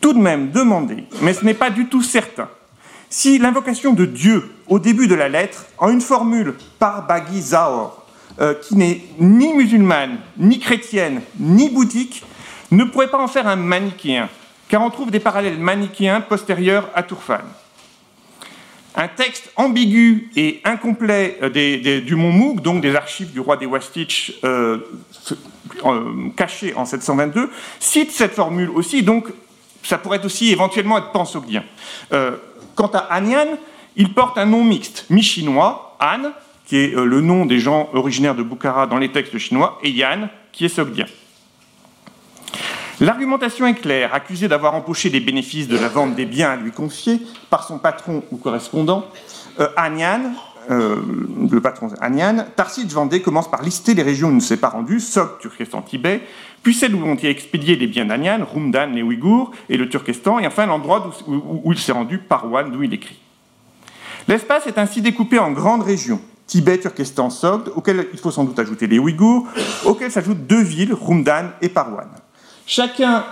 tout 0.00 0.12
de 0.12 0.18
même 0.18 0.50
demandé, 0.50 1.04
mais 1.22 1.32
ce 1.34 1.44
n'est 1.44 1.54
pas 1.54 1.70
du 1.70 1.86
tout 1.86 2.02
certain, 2.02 2.48
si 3.08 3.38
l'invocation 3.38 3.92
de 3.92 4.04
Dieu 4.04 4.50
au 4.68 4.78
début 4.78 5.06
de 5.06 5.14
la 5.14 5.28
lettre, 5.28 5.66
en 5.78 5.90
une 5.90 6.00
formule 6.00 6.54
par 6.78 7.06
Bagui 7.06 7.40
Zahor, 7.40 8.06
euh, 8.40 8.54
qui 8.54 8.76
n'est 8.76 9.00
ni 9.18 9.54
musulmane, 9.54 10.18
ni 10.36 10.58
chrétienne, 10.58 11.22
ni 11.38 11.70
bouddhique, 11.70 12.22
ne 12.70 12.84
pourrait 12.84 13.08
pas 13.08 13.18
en 13.18 13.28
faire 13.28 13.46
un 13.46 13.56
manichéen, 13.56 14.28
car 14.68 14.82
on 14.82 14.90
trouve 14.90 15.10
des 15.10 15.20
parallèles 15.20 15.58
manichéens 15.58 16.20
postérieurs 16.20 16.90
à 16.94 17.02
Tourfan. 17.02 17.40
Un 18.94 19.08
texte 19.08 19.50
ambigu 19.56 20.30
et 20.36 20.60
incomplet 20.64 21.38
euh, 21.42 22.00
du 22.00 22.14
Mont 22.14 22.32
Mouk, 22.32 22.60
donc 22.60 22.80
des 22.82 22.94
archives 22.94 23.32
du 23.32 23.40
roi 23.40 23.56
des 23.56 23.66
Wastich 23.66 24.38
euh, 24.44 24.78
euh, 25.84 26.30
cachées 26.36 26.74
en 26.74 26.84
722, 26.84 27.50
cite 27.78 28.12
cette 28.12 28.32
formule 28.32 28.70
aussi, 28.70 29.02
donc 29.02 29.28
ça 29.82 29.98
pourrait 29.98 30.24
aussi 30.24 30.50
éventuellement 30.52 30.98
être 30.98 31.12
pansogdien. 31.12 31.62
quant 32.74 32.90
à 32.92 32.98
Anyan, 32.98 33.56
il 33.94 34.12
porte 34.12 34.36
un 34.36 34.46
nom 34.46 34.64
mixte, 34.64 35.06
mi-chinois, 35.10 35.96
An, 36.00 36.32
qui 36.66 36.76
est 36.76 36.94
le 36.94 37.20
nom 37.20 37.46
des 37.46 37.60
gens 37.60 37.88
originaires 37.94 38.34
de 38.34 38.42
Bukhara 38.42 38.86
dans 38.86 38.98
les 38.98 39.12
textes 39.12 39.38
chinois, 39.38 39.78
et 39.82 39.90
Yan, 39.90 40.28
qui 40.50 40.64
est 40.64 40.68
sogdien. 40.68 41.06
L'argumentation 43.00 43.66
est 43.66 43.74
claire. 43.74 44.14
Accusé 44.14 44.48
d'avoir 44.48 44.74
empoché 44.74 45.10
les 45.10 45.20
bénéfices 45.20 45.68
de 45.68 45.76
la 45.76 45.88
vente 45.88 46.14
des 46.14 46.24
biens 46.24 46.50
à 46.52 46.56
lui 46.56 46.72
confiés 46.72 47.20
par 47.50 47.66
son 47.66 47.78
patron 47.78 48.22
ou 48.30 48.38
correspondant, 48.38 49.06
euh, 49.60 49.68
Anyan, 49.76 50.32
euh, 50.70 50.96
le 51.50 51.60
patron 51.60 51.88
Anyan, 52.00 52.46
Tarsid 52.56 52.90
Vendée 52.90 53.22
commence 53.22 53.50
par 53.50 53.62
lister 53.62 53.94
les 53.94 54.02
régions 54.02 54.28
où 54.28 54.32
il 54.32 54.36
ne 54.36 54.40
s'est 54.40 54.56
pas 54.56 54.68
rendu, 54.68 55.00
Sog, 55.00 55.38
Turkestan, 55.40 55.82
Tibet, 55.82 56.22
puis 56.62 56.74
celles 56.74 56.94
où 56.94 57.04
ont 57.04 57.14
été 57.14 57.28
expédiés 57.28 57.76
les 57.76 57.86
biens 57.86 58.06
d'Anyan, 58.06 58.44
Rumdan, 58.44 58.92
les 58.92 59.02
Ouïghours 59.02 59.52
et 59.68 59.76
le 59.76 59.88
Turkestan, 59.88 60.38
et 60.38 60.46
enfin 60.46 60.66
l'endroit 60.66 61.10
où, 61.26 61.72
il 61.72 61.78
s'est 61.78 61.92
rendu, 61.92 62.18
Parwan, 62.18 62.70
d'où 62.70 62.82
il 62.82 62.92
écrit. 62.92 63.18
L'espace 64.28 64.66
est 64.66 64.78
ainsi 64.78 65.00
découpé 65.00 65.38
en 65.38 65.52
grandes 65.52 65.82
régions. 65.82 66.20
Tibet, 66.46 66.78
Turkestan, 66.78 67.30
Sogd, 67.30 67.70
auxquelles 67.74 68.06
il 68.12 68.18
faut 68.18 68.30
sans 68.30 68.44
doute 68.44 68.58
ajouter 68.58 68.86
les 68.86 68.98
Ouïghours, 68.98 69.46
auxquelles 69.84 70.12
s'ajoutent 70.12 70.46
deux 70.46 70.62
villes, 70.62 70.94
Rumdan 70.94 71.50
et 71.60 71.68
Parwan. 71.68 72.08
Chacun, 72.66 73.24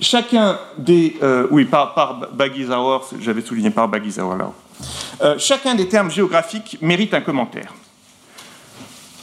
chacun 0.00 0.58
des. 0.78 1.16
Euh, 1.22 1.46
oui, 1.50 1.64
par, 1.64 1.94
par 1.94 2.28
j'avais 3.20 3.42
souligné 3.42 3.70
par 3.70 3.88
Bagizawar 3.88 4.36
là. 4.36 4.52
Euh, 5.22 5.36
chacun 5.38 5.74
des 5.74 5.88
termes 5.88 6.10
géographiques 6.10 6.78
mérite 6.80 7.14
un 7.14 7.20
commentaire. 7.20 7.74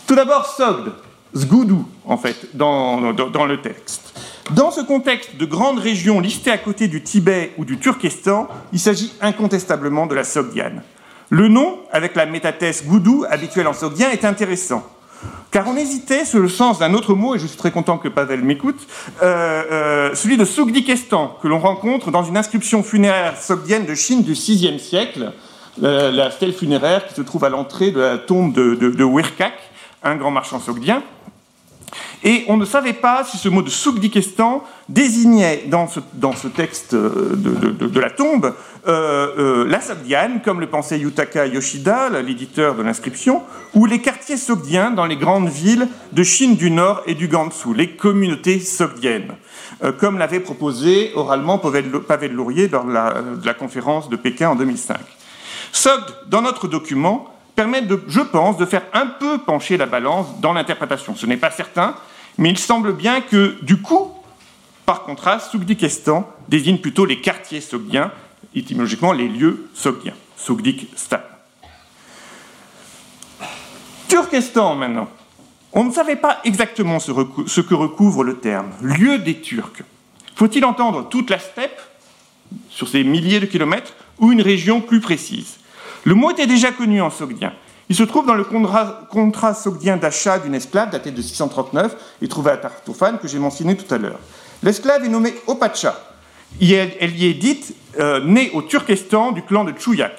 Tout 0.08 0.16
d'abord, 0.16 0.46
Sogd, 0.48 0.92
Zgoudou, 1.36 1.88
en 2.06 2.18
fait, 2.18 2.56
dans, 2.56 3.00
le 3.00 3.62
texte. 3.62 4.14
Dans 4.52 4.72
ce 4.72 4.82
contexte 4.82 5.38
de 5.38 5.46
grandes 5.46 5.80
régions 5.80 6.20
listées 6.20 6.52
à 6.52 6.58
côté 6.58 6.88
du 6.88 7.02
Tibet 7.02 7.54
ou 7.58 7.66
du 7.66 7.78
Turkestan, 7.78 8.48
il 8.72 8.80
s'agit 8.80 9.14
incontestablement 9.22 10.06
de 10.06 10.16
la 10.16 10.24
Sogdiane. 10.24 10.84
Le 11.30 11.48
nom, 11.48 11.80
avec 11.92 12.16
la 12.16 12.26
métathèse 12.26 12.86
Goudou, 12.86 13.26
habituelle 13.30 13.68
en 13.68 13.74
sogdien, 13.74 14.12
est 14.12 14.26
intéressant. 14.26 14.88
Car 15.50 15.68
on 15.68 15.76
hésitait 15.76 16.26
sur 16.26 16.40
le 16.40 16.50
sens 16.50 16.80
d'un 16.80 16.94
autre 16.94 17.14
mot, 17.14 17.36
et 17.36 17.40
je 17.40 17.48
suis 17.48 17.58
très 17.58 17.72
content 17.72 17.98
que 17.98 18.08
Pavel 18.08 18.44
m'écoute, 18.44 18.88
euh, 19.22 19.64
euh, 19.72 20.16
celui 20.16 20.36
de 20.36 20.46
Sugdikestan, 20.46 21.38
que 21.42 21.48
l'on 21.48 21.60
rencontre 21.60 22.12
dans 22.12 22.24
une 22.24 22.38
inscription 22.38 22.84
funéraire 22.84 23.42
sogdienne 23.42 23.86
de 23.86 23.96
Chine 23.96 24.24
du 24.24 24.34
VIe 24.34 24.80
siècle, 24.80 25.32
la 25.82 26.32
stèle 26.32 26.54
funéraire 26.54 27.08
qui 27.08 27.14
se 27.14 27.22
trouve 27.22 27.44
à 27.44 27.50
l'entrée 27.50 27.92
de 27.92 28.00
la 28.00 28.18
tombe 28.18 28.54
de, 28.54 28.76
de, 28.76 29.06
un 30.04 30.16
grand 30.16 30.32
marchand 30.32 30.60
sogdien. 30.60 31.02
Et 32.24 32.46
on 32.48 32.56
ne 32.56 32.66
savait 32.66 32.94
pas 32.94 33.24
si 33.26 33.38
ce 33.38 33.50
mot 33.50 33.62
de 33.62 33.70
Sugdikestan 33.70 34.64
désignait 34.88 35.66
dans 35.68 35.88
ce, 35.88 36.00
dans 36.14 36.34
ce 36.34 36.48
texte 36.48 36.96
de, 36.96 37.36
de, 37.36 38.00
la 38.00 38.10
tombe 38.10 38.54
euh, 38.88 39.28
euh, 39.38 39.68
la 39.68 39.82
Sogdiane, 39.82 40.42
comme 40.42 40.62
le 40.62 40.68
pensait 40.68 41.00
Yutaka 41.00 41.48
Yoshida, 41.48 42.10
l'éditeur 42.22 42.76
de 42.76 42.82
l'inscription, 42.82 43.44
ou 43.74 43.86
les 43.86 44.00
quartiers 44.00 44.38
sogdiens 44.38 44.92
dans 44.92 45.06
les 45.06 45.18
grandes 45.18 45.50
villes 45.50 45.90
de 46.14 46.24
Chine 46.24 46.56
du 46.56 46.72
Nord 46.72 47.02
et 47.08 47.14
du 47.14 47.28
Gansu, 47.28 47.74
les 47.76 47.90
communautés 47.90 48.60
sogdiennes, 48.60 49.34
euh, 49.84 49.92
comme 49.92 50.18
l'avait 50.18 50.40
proposé 50.40 51.12
oralement 51.16 51.58
Pavel 51.58 52.34
Laurier 52.34 52.70
lors 52.70 52.86
de 52.86 53.46
la 53.46 53.54
conférence 53.54 54.10
de 54.10 54.16
Pékin 54.16 54.50
en 54.50 54.56
2005. 54.56 54.98
Sogd, 55.74 56.06
dans 56.28 56.42
notre 56.42 56.68
document, 56.68 57.34
permet, 57.56 57.82
de, 57.82 58.02
je 58.08 58.22
pense, 58.22 58.58
de 58.58 58.66
faire 58.66 58.84
un 58.94 59.08
peu 59.08 59.40
pencher 59.40 59.76
la 59.76 59.88
balance 59.88 60.40
dans 60.40 60.54
l'interprétation. 60.54 61.16
Ce 61.16 61.26
n'est 61.26 61.36
pas 61.36 61.52
certain, 61.52 61.96
mais 62.38 62.52
il 62.52 62.58
semble 62.58 62.94
bien 62.94 63.22
que, 63.22 63.58
du 63.64 63.82
coup, 63.82 64.12
par 64.86 65.02
contraste, 65.04 65.52
Sugdikestan 65.52 66.30
désigne 66.48 66.78
plutôt 66.78 67.06
les 67.06 67.20
quartiers 67.20 67.60
sogdiens, 67.60 68.12
étymologiquement 68.56 69.14
les 69.14 69.28
lieux 69.28 69.68
sogdiens, 69.74 70.14
Sugdik-stan. 70.38 71.20
Turkestan 74.08 74.76
maintenant. 74.76 75.10
On 75.72 75.86
ne 75.86 75.92
savait 75.92 76.18
pas 76.18 76.40
exactement 76.44 77.00
ce, 77.00 77.12
ce 77.48 77.62
que 77.62 77.74
recouvre 77.74 78.24
le 78.24 78.38
terme, 78.38 78.70
lieu 78.82 79.18
des 79.18 79.42
Turcs. 79.42 79.82
Faut-il 80.36 80.64
entendre 80.66 81.10
toute 81.10 81.32
la 81.32 81.40
steppe, 81.40 81.82
sur 82.70 82.88
ces 82.88 83.04
milliers 83.04 83.40
de 83.40 83.48
kilomètres, 83.48 83.94
ou 84.20 84.32
une 84.32 84.42
région 84.44 84.80
plus 84.80 85.02
précise? 85.02 85.58
Le 86.06 86.16
mot 86.16 86.32
était 86.32 86.48
déjà 86.48 86.72
connu 86.72 87.02
en 87.02 87.10
sogdien. 87.10 87.54
Il 87.90 87.96
se 87.96 88.04
trouve 88.04 88.26
dans 88.26 88.36
le 88.36 88.44
contrat, 88.44 89.54
sogdien 89.54 89.98
d'achat 89.98 90.40
d'une 90.40 90.56
esclave 90.56 90.90
daté 90.90 91.12
de 91.12 91.22
639 91.22 91.96
et 92.22 92.28
trouvé 92.28 92.52
à 92.52 92.58
Tartufan 92.58 93.18
que 93.18 93.28
j'ai 93.28 93.40
mentionné 93.40 93.76
tout 93.76 93.94
à 93.94 93.98
l'heure. 93.98 94.20
L'esclave 94.64 95.04
est 95.06 95.10
nommée 95.10 95.34
Opacha. 95.48 95.96
Elle 96.60 97.16
y 97.16 97.26
est 97.26 97.34
dite 97.34 97.76
euh, 98.00 98.24
née 98.24 98.52
au 98.54 98.62
Turkestan 98.62 99.32
du 99.32 99.44
clan 99.44 99.64
de 99.64 99.74
Chuyak. 99.78 100.14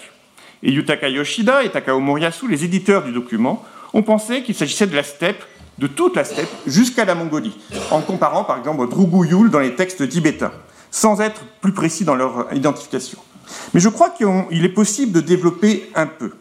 Et 0.62 0.70
Yutaka 0.72 1.08
Yoshida 1.08 1.62
et 1.62 1.70
Takao 1.70 2.00
Moriyasu, 2.00 2.48
les 2.48 2.64
éditeurs 2.64 3.02
du 3.02 3.12
document, 3.12 3.64
ont 3.92 4.02
pensé 4.02 4.42
qu'il 4.42 4.54
s'agissait 4.54 4.86
de 4.86 4.96
la 4.96 5.02
steppe, 5.02 5.42
de 5.78 5.86
toute 5.86 6.16
la 6.16 6.24
steppe, 6.24 6.48
jusqu'à 6.66 7.04
la 7.04 7.14
Mongolie, 7.14 7.56
en 7.90 8.00
comparant 8.00 8.44
par 8.44 8.58
exemple 8.58 8.86
Yul 9.28 9.50
dans 9.50 9.60
les 9.60 9.74
textes 9.74 10.08
tibétains, 10.08 10.52
sans 10.90 11.20
être 11.20 11.42
plus 11.60 11.72
précis 11.72 12.04
dans 12.04 12.14
leur 12.14 12.52
identification. 12.54 13.18
Mais 13.72 13.80
je 13.80 13.88
crois 13.88 14.10
qu'il 14.10 14.64
est 14.64 14.68
possible 14.68 15.12
de 15.12 15.20
développer 15.20 15.90
un 15.94 16.06
peu. 16.06 16.32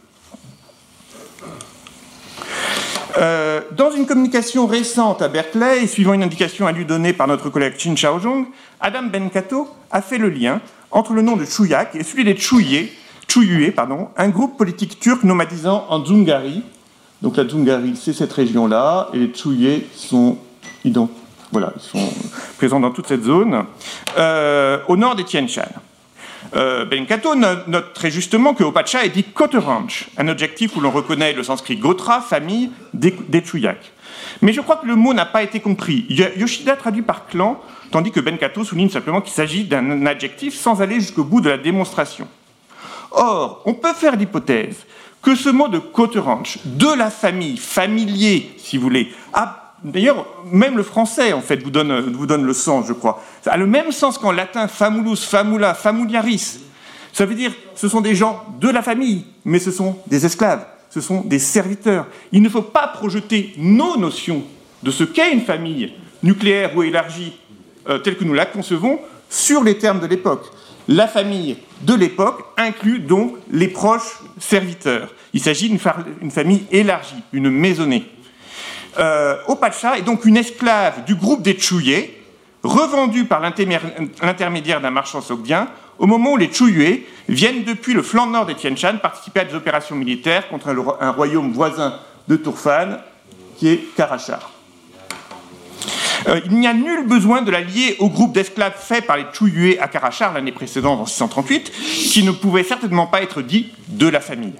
Euh, 3.17 3.61
dans 3.75 3.91
une 3.91 4.07
communication 4.07 4.65
récente 4.65 5.21
à 5.21 5.27
Berkeley, 5.27 5.83
et 5.83 5.87
suivant 5.87 6.13
une 6.13 6.23
indication 6.23 6.65
à 6.65 6.71
lui 6.71 6.85
donnée 6.85 7.13
par 7.13 7.27
notre 7.27 7.49
collègue 7.49 7.75
Chin 7.77 7.95
Chaozhong, 7.95 8.47
Adam 8.79 9.03
Benkato 9.03 9.69
a 9.91 10.01
fait 10.01 10.17
le 10.17 10.29
lien 10.29 10.61
entre 10.89 11.13
le 11.13 11.21
nom 11.21 11.35
de 11.35 11.45
Chuyak 11.45 11.95
et 11.95 12.03
celui 12.03 12.23
des 12.23 12.35
Chuyé, 12.35 12.91
pardon, 13.71 14.09
un 14.17 14.29
groupe 14.29 14.57
politique 14.57 14.99
turc 14.99 15.23
nomadisant 15.23 15.85
en 15.89 15.99
Dzungari. 15.99 16.63
Donc 17.21 17.37
la 17.37 17.45
Dzungari, 17.45 17.95
c'est 17.95 18.13
cette 18.13 18.33
région-là, 18.33 19.09
et 19.13 19.17
les 19.17 19.33
Chuyé 19.33 19.87
sont, 19.95 20.37
présents 22.57 22.79
dans 22.79 22.91
toute 22.91 23.07
cette 23.07 23.23
zone, 23.23 23.63
euh, 24.17 24.79
au 24.87 24.97
nord 24.97 25.15
des 25.15 25.23
Tien 25.23 25.47
Shan. 25.47 25.61
Euh, 26.55 26.85
Benkato 26.85 27.35
note 27.35 27.93
très 27.93 28.11
justement 28.11 28.53
que 28.53 28.63
Opacha 28.63 29.05
est 29.05 29.09
dit 29.09 29.23
Koteranch, 29.23 30.07
un 30.17 30.27
objectif 30.27 30.75
où 30.75 30.81
l'on 30.81 30.91
reconnaît 30.91 31.33
le 31.33 31.43
sanskrit 31.43 31.77
Gotra, 31.77 32.21
famille 32.21 32.71
des, 32.93 33.15
des 33.27 33.43
Mais 34.41 34.53
je 34.53 34.61
crois 34.61 34.77
que 34.77 34.85
le 34.85 34.95
mot 34.95 35.13
n'a 35.13 35.25
pas 35.25 35.43
été 35.43 35.59
compris. 35.59 36.05
Yoshida 36.09 36.75
traduit 36.75 37.01
par 37.01 37.27
clan, 37.27 37.59
tandis 37.91 38.11
que 38.11 38.19
Benkato 38.19 38.63
souligne 38.63 38.89
simplement 38.89 39.21
qu'il 39.21 39.33
s'agit 39.33 39.63
d'un 39.63 40.05
adjectif 40.05 40.55
sans 40.55 40.81
aller 40.81 40.99
jusqu'au 40.99 41.23
bout 41.23 41.41
de 41.41 41.49
la 41.49 41.57
démonstration. 41.57 42.27
Or, 43.11 43.61
on 43.65 43.73
peut 43.73 43.93
faire 43.93 44.15
l'hypothèse 44.15 44.85
que 45.21 45.35
ce 45.35 45.49
mot 45.49 45.69
de 45.69 45.79
Koteranch, 45.79 46.59
de 46.65 46.93
la 46.97 47.09
famille, 47.09 47.57
familier, 47.57 48.51
si 48.57 48.77
vous 48.77 48.83
voulez, 48.83 49.13
a 49.33 49.62
D'ailleurs, 49.83 50.25
même 50.49 50.77
le 50.77 50.83
français, 50.83 51.33
en 51.33 51.41
fait, 51.41 51.61
vous 51.61 51.69
donne, 51.69 52.45
le 52.45 52.53
sens, 52.53 52.85
je 52.87 52.93
crois. 52.93 53.21
Ça 53.41 53.51
a 53.51 53.57
le 53.57 53.67
même 53.67 53.91
sens 53.91 54.17
qu'en 54.17 54.31
latin, 54.31 54.67
famulus, 54.67 55.25
famula, 55.25 55.73
familiaris. 55.73 56.59
Ça 57.11 57.25
veut 57.25 57.35
dire, 57.35 57.51
ce 57.75 57.89
sont 57.89 58.01
des 58.01 58.15
gens 58.15 58.43
de 58.59 58.69
la 58.69 58.81
famille, 58.81 59.25
mais 59.43 59.59
ce 59.59 59.71
sont 59.71 59.97
des 60.07 60.25
esclaves, 60.25 60.65
ce 60.89 61.01
sont 61.01 61.21
des 61.21 61.39
serviteurs. 61.39 62.07
Il 62.31 62.41
ne 62.41 62.49
faut 62.49 62.61
pas 62.61 62.87
projeter 62.87 63.53
nos 63.57 63.97
notions 63.97 64.43
de 64.83 64.89
ce 64.91 65.03
qu'est 65.03 65.33
une 65.33 65.41
famille 65.41 65.93
nucléaire 66.23 66.75
ou 66.75 66.83
élargie, 66.83 67.33
euh, 67.89 67.99
telle 67.99 68.17
que 68.17 68.23
nous 68.23 68.33
la 68.33 68.45
concevons, 68.45 68.99
sur 69.29 69.63
les 69.63 69.77
termes 69.77 69.99
de 69.99 70.07
l'époque. 70.07 70.45
La 70.87 71.07
famille 71.07 71.57
de 71.81 71.93
l'époque 71.93 72.43
inclut 72.57 72.99
donc 72.99 73.35
les 73.51 73.67
proches 73.67 74.19
serviteurs. 74.39 75.13
Il 75.33 75.41
s'agit 75.41 75.69
d'une 75.69 75.79
famille 76.31 76.65
élargie, 76.71 77.23
une 77.31 77.49
maisonnée. 77.49 78.05
Euh, 78.99 79.37
Opacha 79.47 79.97
est 79.97 80.03
donc 80.03 80.25
une 80.25 80.37
esclave 80.37 81.03
du 81.05 81.15
groupe 81.15 81.41
des 81.41 81.57
Chuyé, 81.57 82.21
revendue 82.63 83.25
par 83.25 83.39
l'intermédiaire 83.41 84.81
d'un 84.81 84.91
marchand 84.91 85.21
sogdien, 85.21 85.67
au 85.99 86.07
moment 86.07 86.33
où 86.33 86.37
les 86.37 86.51
Chuyé 86.51 87.07
viennent 87.27 87.63
depuis 87.63 87.93
le 87.93 88.01
flanc 88.03 88.27
nord 88.27 88.45
des 88.45 88.55
Tien 88.55 88.75
Shan 88.75 88.97
participer 89.01 89.41
à 89.41 89.45
des 89.45 89.55
opérations 89.55 89.95
militaires 89.95 90.47
contre 90.47 90.69
un, 90.99 91.11
royaume 91.11 91.51
voisin 91.51 91.99
de 92.27 92.35
Turfan, 92.35 92.99
qui 93.57 93.69
est 93.69 93.95
Karachar. 93.95 94.51
Euh, 96.27 96.39
il 96.45 96.57
n'y 96.57 96.67
a 96.67 96.73
nul 96.73 97.05
besoin 97.05 97.41
de 97.41 97.51
la 97.51 97.59
lier 97.59 97.97
au 97.99 98.09
groupe 98.09 98.33
d'esclaves 98.33 98.77
fait 98.77 99.01
par 99.01 99.17
les 99.17 99.25
Chuyué 99.33 99.79
à 99.79 99.87
Karachar 99.87 100.33
l'année 100.33 100.53
précédente, 100.53 100.99
en 101.01 101.05
638, 101.05 101.71
qui 101.71 102.23
ne 102.23 102.31
pouvait 102.31 102.63
certainement 102.63 103.07
pas 103.07 103.21
être 103.21 103.41
dit 103.41 103.71
de 103.89 104.07
la 104.07 104.21
famille. 104.21 104.53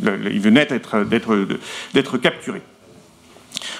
il 0.00 0.40
venait 0.40 0.66
d'être 0.66 2.18
capturé. 2.18 2.62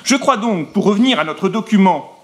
Je 0.07 0.15
crois 0.15 0.37
donc, 0.37 0.73
pour 0.73 0.85
revenir 0.85 1.19
à 1.19 1.25
notre 1.25 1.49
document, 1.49 2.23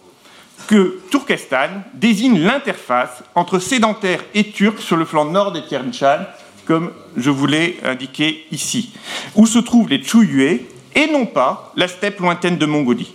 que 0.69 1.01
Turkestan 1.11 1.83
désigne 1.95 2.39
l'interface 2.39 3.25
entre 3.35 3.59
sédentaires 3.59 4.25
et 4.35 4.53
turcs 4.53 4.79
sur 4.79 4.97
le 4.97 5.05
flanc 5.05 5.25
nord 5.25 5.51
des 5.51 5.65
Tiernechan, 5.65 6.21
comme 6.65 6.93
je 7.17 7.29
vous 7.29 7.49
l'ai 7.49 7.81
indiqué 7.83 8.47
ici, 8.53 8.93
où 9.35 9.47
se 9.47 9.59
trouvent 9.59 9.89
les 9.89 10.01
Chuyue 10.01 10.63
et 10.95 11.07
non 11.09 11.27
pas 11.27 11.73
la 11.75 11.89
steppe 11.89 12.21
lointaine 12.21 12.57
de 12.57 12.67
Mongolie. 12.67 13.15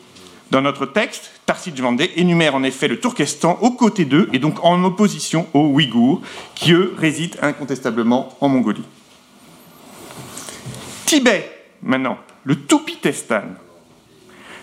Dans 0.51 0.61
notre 0.61 0.85
texte, 0.85 1.31
Tarsit 1.45 1.73
énumère 2.17 2.53
en 2.53 2.63
effet 2.63 2.89
le 2.89 2.99
Turkestan 2.99 3.57
aux 3.61 3.71
côtés 3.71 4.03
d'eux 4.03 4.29
et 4.33 4.39
donc 4.39 4.61
en 4.65 4.83
opposition 4.83 5.47
aux 5.53 5.67
Ouïghours, 5.67 6.21
qui 6.55 6.73
eux 6.73 6.93
résident 6.97 7.37
incontestablement 7.41 8.35
en 8.41 8.49
Mongolie. 8.49 8.83
Tibet, 11.05 11.49
maintenant, 11.81 12.17
le 12.43 12.57
Toupitestan. 12.57 13.43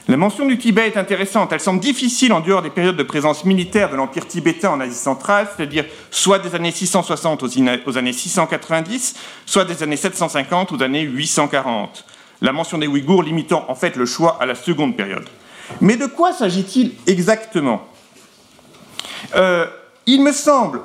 La 0.07 0.19
mention 0.19 0.45
du 0.45 0.59
Tibet 0.59 0.89
est 0.89 0.99
intéressante. 0.99 1.53
Elle 1.53 1.61
semble 1.61 1.81
difficile 1.81 2.35
en 2.35 2.41
dehors 2.41 2.61
des 2.61 2.69
périodes 2.69 2.97
de 2.97 3.03
présence 3.03 3.47
militaire 3.47 3.91
de 3.91 3.97
l'Empire 3.97 4.27
tibétain 4.27 4.71
en 4.71 4.81
Asie 4.81 4.95
centrale, 4.95 5.49
c'est-à-dire 5.57 5.87
soit 6.11 6.39
des 6.39 6.55
années 6.55 6.73
660 6.73 7.43
aux 7.43 7.97
années 7.97 8.13
690, 8.13 9.15
soit 9.47 9.65
des 9.65 9.83
années 9.83 9.97
750 9.97 10.73
aux 10.73 10.83
années 10.83 11.01
840. 11.03 12.05
La 12.43 12.53
mention 12.53 12.77
des 12.77 12.87
Ouïghours 12.87 13.23
limitant 13.23 13.65
en 13.69 13.75
fait 13.75 13.97
le 13.97 14.05
choix 14.05 14.37
à 14.39 14.45
la 14.45 14.55
seconde 14.55 14.95
période. 14.95 15.27
Mais 15.81 15.97
de 15.97 16.05
quoi 16.05 16.35
s'agit-il 16.35 16.93
exactement? 17.07 17.89
Euh, 19.37 19.67
Il 20.05 20.23
me 20.23 20.33
semble 20.33 20.83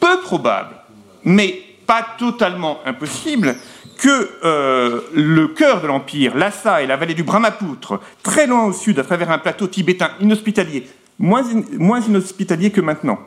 peu 0.00 0.20
probable, 0.20 0.74
mais 1.22 1.62
pas 1.86 2.04
totalement 2.18 2.80
impossible, 2.84 3.54
que 4.02 4.30
euh, 4.42 5.00
le 5.14 5.46
cœur 5.46 5.80
de 5.80 5.86
l'Empire, 5.86 6.36
Lhasa 6.36 6.82
et 6.82 6.88
la 6.88 6.96
vallée 6.96 7.14
du 7.14 7.22
Brahmapoutre, 7.22 8.00
très 8.24 8.48
loin 8.48 8.64
au 8.64 8.72
sud, 8.72 8.98
à 8.98 9.04
travers 9.04 9.30
un 9.30 9.38
plateau 9.38 9.68
tibétain 9.68 10.10
inhospitalier, 10.18 10.88
moins, 11.20 11.44
inhospitalier 11.48 12.72
que 12.72 12.80
maintenant, 12.80 13.20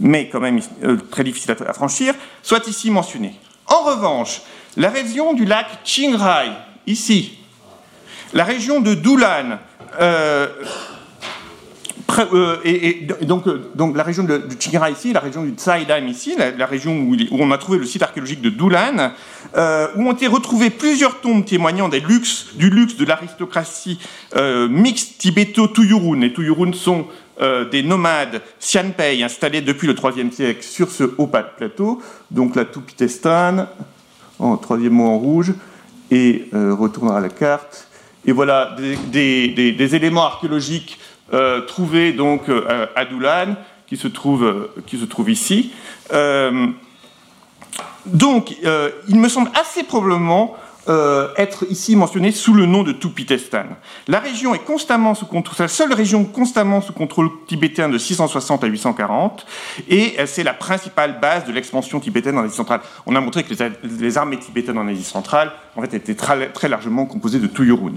mais 0.00 0.28
quand 0.28 0.40
même 0.40 0.60
euh, 0.84 0.98
très 1.10 1.24
difficile 1.24 1.56
à, 1.66 1.72
franchir, 1.72 2.14
soit 2.42 2.68
ici 2.68 2.90
mentionné. 2.90 3.40
En 3.68 3.84
revanche, 3.84 4.42
la 4.76 4.90
région 4.90 5.32
du 5.32 5.46
lac 5.46 5.66
Qingrai, 5.82 6.50
ici, 6.86 7.38
la 8.34 8.44
région 8.44 8.80
de 8.80 8.92
Dulan, 8.92 9.60
euh, 9.98 10.46
euh, 12.18 12.56
et, 12.64 13.06
donc, 13.22 13.46
euh, 13.46 13.70
donc, 13.74 13.96
la 13.96 14.02
région 14.02 14.24
de, 14.24 14.38
de 14.38 14.90
ici, 14.90 15.12
la 15.12 15.20
région 15.20 15.44
du 15.44 15.52
Tsaïdam 15.52 16.06
ici, 16.08 16.36
la, 16.36 16.66
région 16.66 16.96
où, 16.98 17.16
on 17.32 17.50
a 17.50 17.58
trouvé 17.58 17.78
le 17.78 17.84
site 17.84 18.02
archéologique 18.02 18.40
de 18.40 18.50
Doulan, 18.50 19.12
où 19.96 20.08
ont 20.08 20.12
été 20.12 20.26
retrouvées 20.26 20.70
plusieurs 20.70 21.20
tombes 21.20 21.44
témoignant 21.44 21.88
des 21.88 22.00
luxe, 22.00 22.48
du 22.54 22.70
luxe 22.70 22.96
de 22.96 23.04
l'aristocratie 23.04 23.98
mixte 24.70 25.18
tibéto-Tuyurun. 25.18 26.20
Les 26.20 26.32
Tuyurun 26.32 26.72
sont 26.72 27.06
des 27.70 27.82
nomades 27.82 28.42
Xianpei 28.60 29.22
installés 29.22 29.60
depuis 29.60 29.86
le 29.86 29.94
IIIe 29.94 30.32
siècle 30.32 30.62
sur 30.62 30.90
ce 30.90 31.04
haut 31.18 31.26
plateau, 31.26 32.00
donc 32.30 32.56
la 32.56 32.64
Toupitestan, 32.64 33.66
en 34.38 34.56
troisième 34.56 34.94
mot 34.94 35.08
en 35.08 35.18
rouge, 35.18 35.52
et 36.10 36.48
retournera 36.52 37.18
à 37.18 37.20
la 37.20 37.28
carte. 37.28 37.88
Et 38.24 38.32
voilà 38.32 38.76
des, 39.10 39.94
éléments 39.94 40.24
archéologiques 40.24 40.98
euh, 41.34 41.62
trouvés 41.62 42.12
donc 42.12 42.50
euh, 42.50 42.86
à 42.94 43.06
Doulan, 43.06 43.56
qui 43.86 43.96
se 43.96 44.06
trouve, 44.06 44.44
euh, 44.44 44.74
qui 44.86 44.98
se 44.98 45.06
trouve 45.06 45.30
ici. 45.30 45.72
donc, 48.04 48.56
il 49.08 49.16
me 49.16 49.28
semble 49.28 49.50
assez 49.58 49.82
probablement 49.82 50.56
être 51.38 51.64
ici 51.70 51.94
mentionné 51.94 52.32
sous 52.32 52.52
le 52.52 52.66
nom 52.66 52.82
de 52.82 52.92
Tupitestan. 52.92 53.64
La 54.08 54.18
région 54.18 54.54
est 54.54 54.64
constamment 54.64 55.14
sous 55.14 55.26
contrôle, 55.26 55.56
c'est 55.56 55.62
la 55.62 55.68
seule 55.68 55.92
région 55.94 56.24
constamment 56.24 56.80
sous 56.80 56.92
contrôle 56.92 57.30
tibétain 57.46 57.88
de 57.88 57.96
660 57.96 58.64
à 58.64 58.66
840, 58.66 59.46
et 59.88 60.16
c'est 60.26 60.42
la 60.42 60.52
principale 60.52 61.20
base 61.20 61.46
de 61.46 61.52
l'expansion 61.52 62.00
tibétaine 62.00 62.36
en 62.36 62.42
Asie 62.42 62.56
centrale. 62.56 62.80
On 63.06 63.14
a 63.14 63.20
montré 63.20 63.44
que 63.44 63.54
les, 64.00 64.18
armées 64.18 64.38
tibétaines 64.38 64.76
en 64.76 64.88
Asie 64.88 65.04
centrale, 65.04 65.52
en 65.76 65.82
fait, 65.82 65.94
étaient 65.94 66.16
très, 66.16 66.50
très 66.50 66.68
largement 66.68 67.06
composées 67.06 67.38
de 67.38 67.46
Tuyurun. 67.46 67.94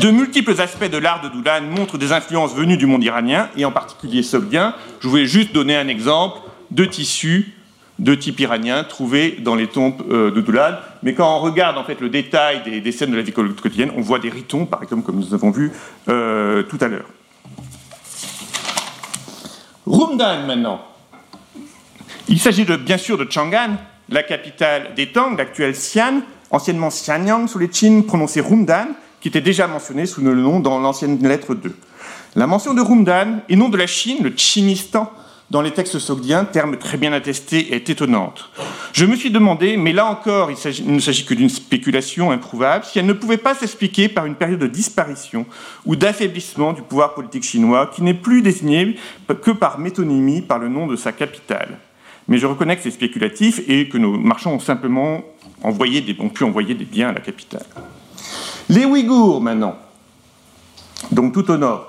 De 0.00 0.10
multiples 0.10 0.60
aspects 0.60 0.90
de 0.90 0.98
l'art 0.98 1.20
de 1.22 1.28
Doulan 1.28 1.62
montrent 1.62 1.98
des 1.98 2.12
influences 2.12 2.54
venues 2.54 2.76
du 2.76 2.86
monde 2.86 3.04
iranien, 3.04 3.48
et 3.56 3.64
en 3.64 3.70
particulier 3.70 4.22
sogdien. 4.22 4.74
Je 5.00 5.08
voulais 5.08 5.26
juste 5.26 5.52
donner 5.52 5.76
un 5.76 5.88
exemple 5.88 6.38
de 6.70 6.84
tissus 6.84 7.54
de 8.00 8.14
type 8.14 8.40
iranien 8.40 8.82
trouvés 8.82 9.36
dans 9.40 9.54
les 9.54 9.68
tombes 9.68 10.02
euh, 10.10 10.30
de 10.32 10.40
Doulan. 10.40 10.72
Mais 11.02 11.14
quand 11.14 11.36
on 11.36 11.40
regarde 11.40 11.78
en 11.78 11.84
fait 11.84 12.00
le 12.00 12.08
détail 12.08 12.62
des, 12.82 12.92
scènes 12.92 13.12
de 13.12 13.16
la 13.16 13.22
vie 13.22 13.32
quotidienne, 13.32 13.92
on 13.96 14.00
voit 14.00 14.18
des 14.18 14.30
ritons, 14.30 14.66
par 14.66 14.82
exemple, 14.82 15.02
comme 15.02 15.16
nous 15.16 15.32
avons 15.32 15.50
vu 15.50 15.70
euh, 16.08 16.64
tout 16.64 16.78
à 16.80 16.88
l'heure. 16.88 17.06
Rumdan 19.86 20.46
maintenant. 20.46 20.80
Il 22.28 22.40
s'agit 22.40 22.64
bien 22.64 22.98
sûr 22.98 23.18
de 23.18 23.30
Chang'an, 23.30 23.76
la 24.08 24.22
capitale 24.22 24.94
des 24.96 25.12
Tang, 25.12 25.36
l'actuelle 25.36 25.72
Xi'an, 25.72 26.22
anciennement 26.50 26.88
Xianyang 26.88 27.46
sous 27.46 27.58
les 27.58 27.68
Qin, 27.68 28.02
prononcé 28.06 28.40
Rumdan, 28.40 28.88
qui 29.24 29.28
était 29.28 29.40
déjà 29.40 29.66
mentionné 29.66 30.04
sous 30.04 30.20
le 30.20 30.34
nom 30.34 30.60
dans 30.60 30.78
l'ancienne 30.78 31.26
lettre 31.26 31.54
2. 31.54 31.74
La 32.36 32.46
mention 32.46 32.74
de 32.74 32.82
Rumdan 32.82 33.40
et 33.48 33.56
non 33.56 33.70
de 33.70 33.78
la 33.78 33.86
Chine, 33.86 34.18
le 34.22 34.34
Chinistan, 34.36 35.10
dans 35.50 35.62
les 35.62 35.70
textes 35.70 35.98
sogdiens, 35.98 36.44
terme 36.44 36.76
très 36.76 36.98
bien 36.98 37.10
attesté, 37.14 37.74
est 37.74 37.88
étonnante. 37.88 38.50
Je 38.92 39.06
me 39.06 39.16
suis 39.16 39.30
demandé, 39.30 39.78
mais 39.78 39.94
là 39.94 40.04
encore, 40.04 40.50
il, 40.50 40.92
ne 40.92 40.98
s'agit 40.98 41.24
que 41.24 41.32
d'une 41.32 41.48
spéculation 41.48 42.32
improuvable, 42.32 42.84
si 42.84 42.98
elle 42.98 43.06
ne 43.06 43.14
pouvait 43.14 43.38
pas 43.38 43.54
s'expliquer 43.54 44.10
par 44.10 44.26
une 44.26 44.34
période 44.34 44.60
de 44.60 44.66
disparition 44.66 45.46
ou 45.86 45.96
d'affaiblissement 45.96 46.74
du 46.74 46.82
pouvoir 46.82 47.14
politique 47.14 47.44
chinois, 47.44 47.90
qui 47.94 48.02
n'est 48.02 48.12
plus 48.12 48.42
désigné 48.42 48.94
que 49.40 49.52
par 49.52 49.78
métonymie 49.78 50.42
par 50.42 50.58
le 50.58 50.68
nom 50.68 50.86
de 50.86 50.96
sa 50.96 51.12
capitale. 51.12 51.78
Mais 52.28 52.36
je 52.36 52.44
reconnais 52.44 52.76
que 52.76 52.82
c'est 52.82 52.90
spéculatif 52.90 53.62
et 53.68 53.88
que 53.88 53.96
nos 53.96 54.18
marchands 54.18 54.52
ont 54.52 54.60
simplement 54.60 55.22
envoyé 55.62 56.02
des, 56.02 56.14
ont 56.20 56.28
pu 56.28 56.44
envoyer 56.44 56.74
des 56.74 56.84
biens 56.84 57.08
à 57.08 57.12
la 57.14 57.20
capitale. 57.20 57.64
Les 58.68 58.84
Ouïghours, 58.86 59.40
maintenant, 59.42 59.76
donc 61.10 61.34
tout 61.34 61.50
au 61.50 61.56
nord. 61.56 61.88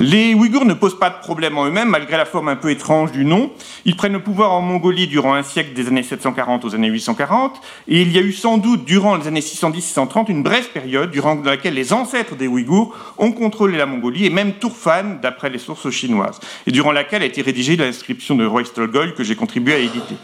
Les 0.00 0.34
Ouïghours 0.34 0.64
ne 0.64 0.74
posent 0.74 0.98
pas 0.98 1.10
de 1.10 1.20
problème 1.20 1.56
en 1.56 1.66
eux-mêmes, 1.66 1.88
malgré 1.88 2.16
la 2.16 2.24
forme 2.24 2.48
un 2.48 2.56
peu 2.56 2.70
étrange 2.70 3.12
du 3.12 3.24
nom. 3.24 3.52
Ils 3.84 3.94
prennent 3.94 4.14
le 4.14 4.22
pouvoir 4.22 4.50
en 4.52 4.60
Mongolie 4.60 5.06
durant 5.06 5.34
un 5.34 5.44
siècle 5.44 5.74
des 5.74 5.86
années 5.86 6.02
740 6.02 6.64
aux 6.64 6.74
années 6.74 6.88
840, 6.88 7.60
et 7.86 8.02
il 8.02 8.10
y 8.10 8.18
a 8.18 8.22
eu 8.22 8.32
sans 8.32 8.58
doute 8.58 8.84
durant 8.84 9.16
les 9.16 9.28
années 9.28 9.40
610-630 9.40 10.28
une 10.28 10.42
brève 10.42 10.68
période 10.70 11.12
durant 11.12 11.40
laquelle 11.44 11.74
les 11.74 11.92
ancêtres 11.92 12.34
des 12.34 12.48
Ouïghours 12.48 12.96
ont 13.18 13.30
contrôlé 13.30 13.78
la 13.78 13.86
Mongolie, 13.86 14.26
et 14.26 14.30
même 14.30 14.54
Turfan, 14.54 15.20
d'après 15.22 15.50
les 15.50 15.58
sources 15.58 15.90
chinoises, 15.90 16.40
et 16.66 16.72
durant 16.72 16.90
laquelle 16.90 17.22
a 17.22 17.26
été 17.26 17.42
rédigée 17.42 17.76
l'inscription 17.76 18.34
de 18.34 18.44
Roy 18.44 18.64
Stolgol 18.64 19.14
que 19.14 19.22
j'ai 19.22 19.36
contribué 19.36 19.74
à 19.74 19.78
éditer. 19.78 20.16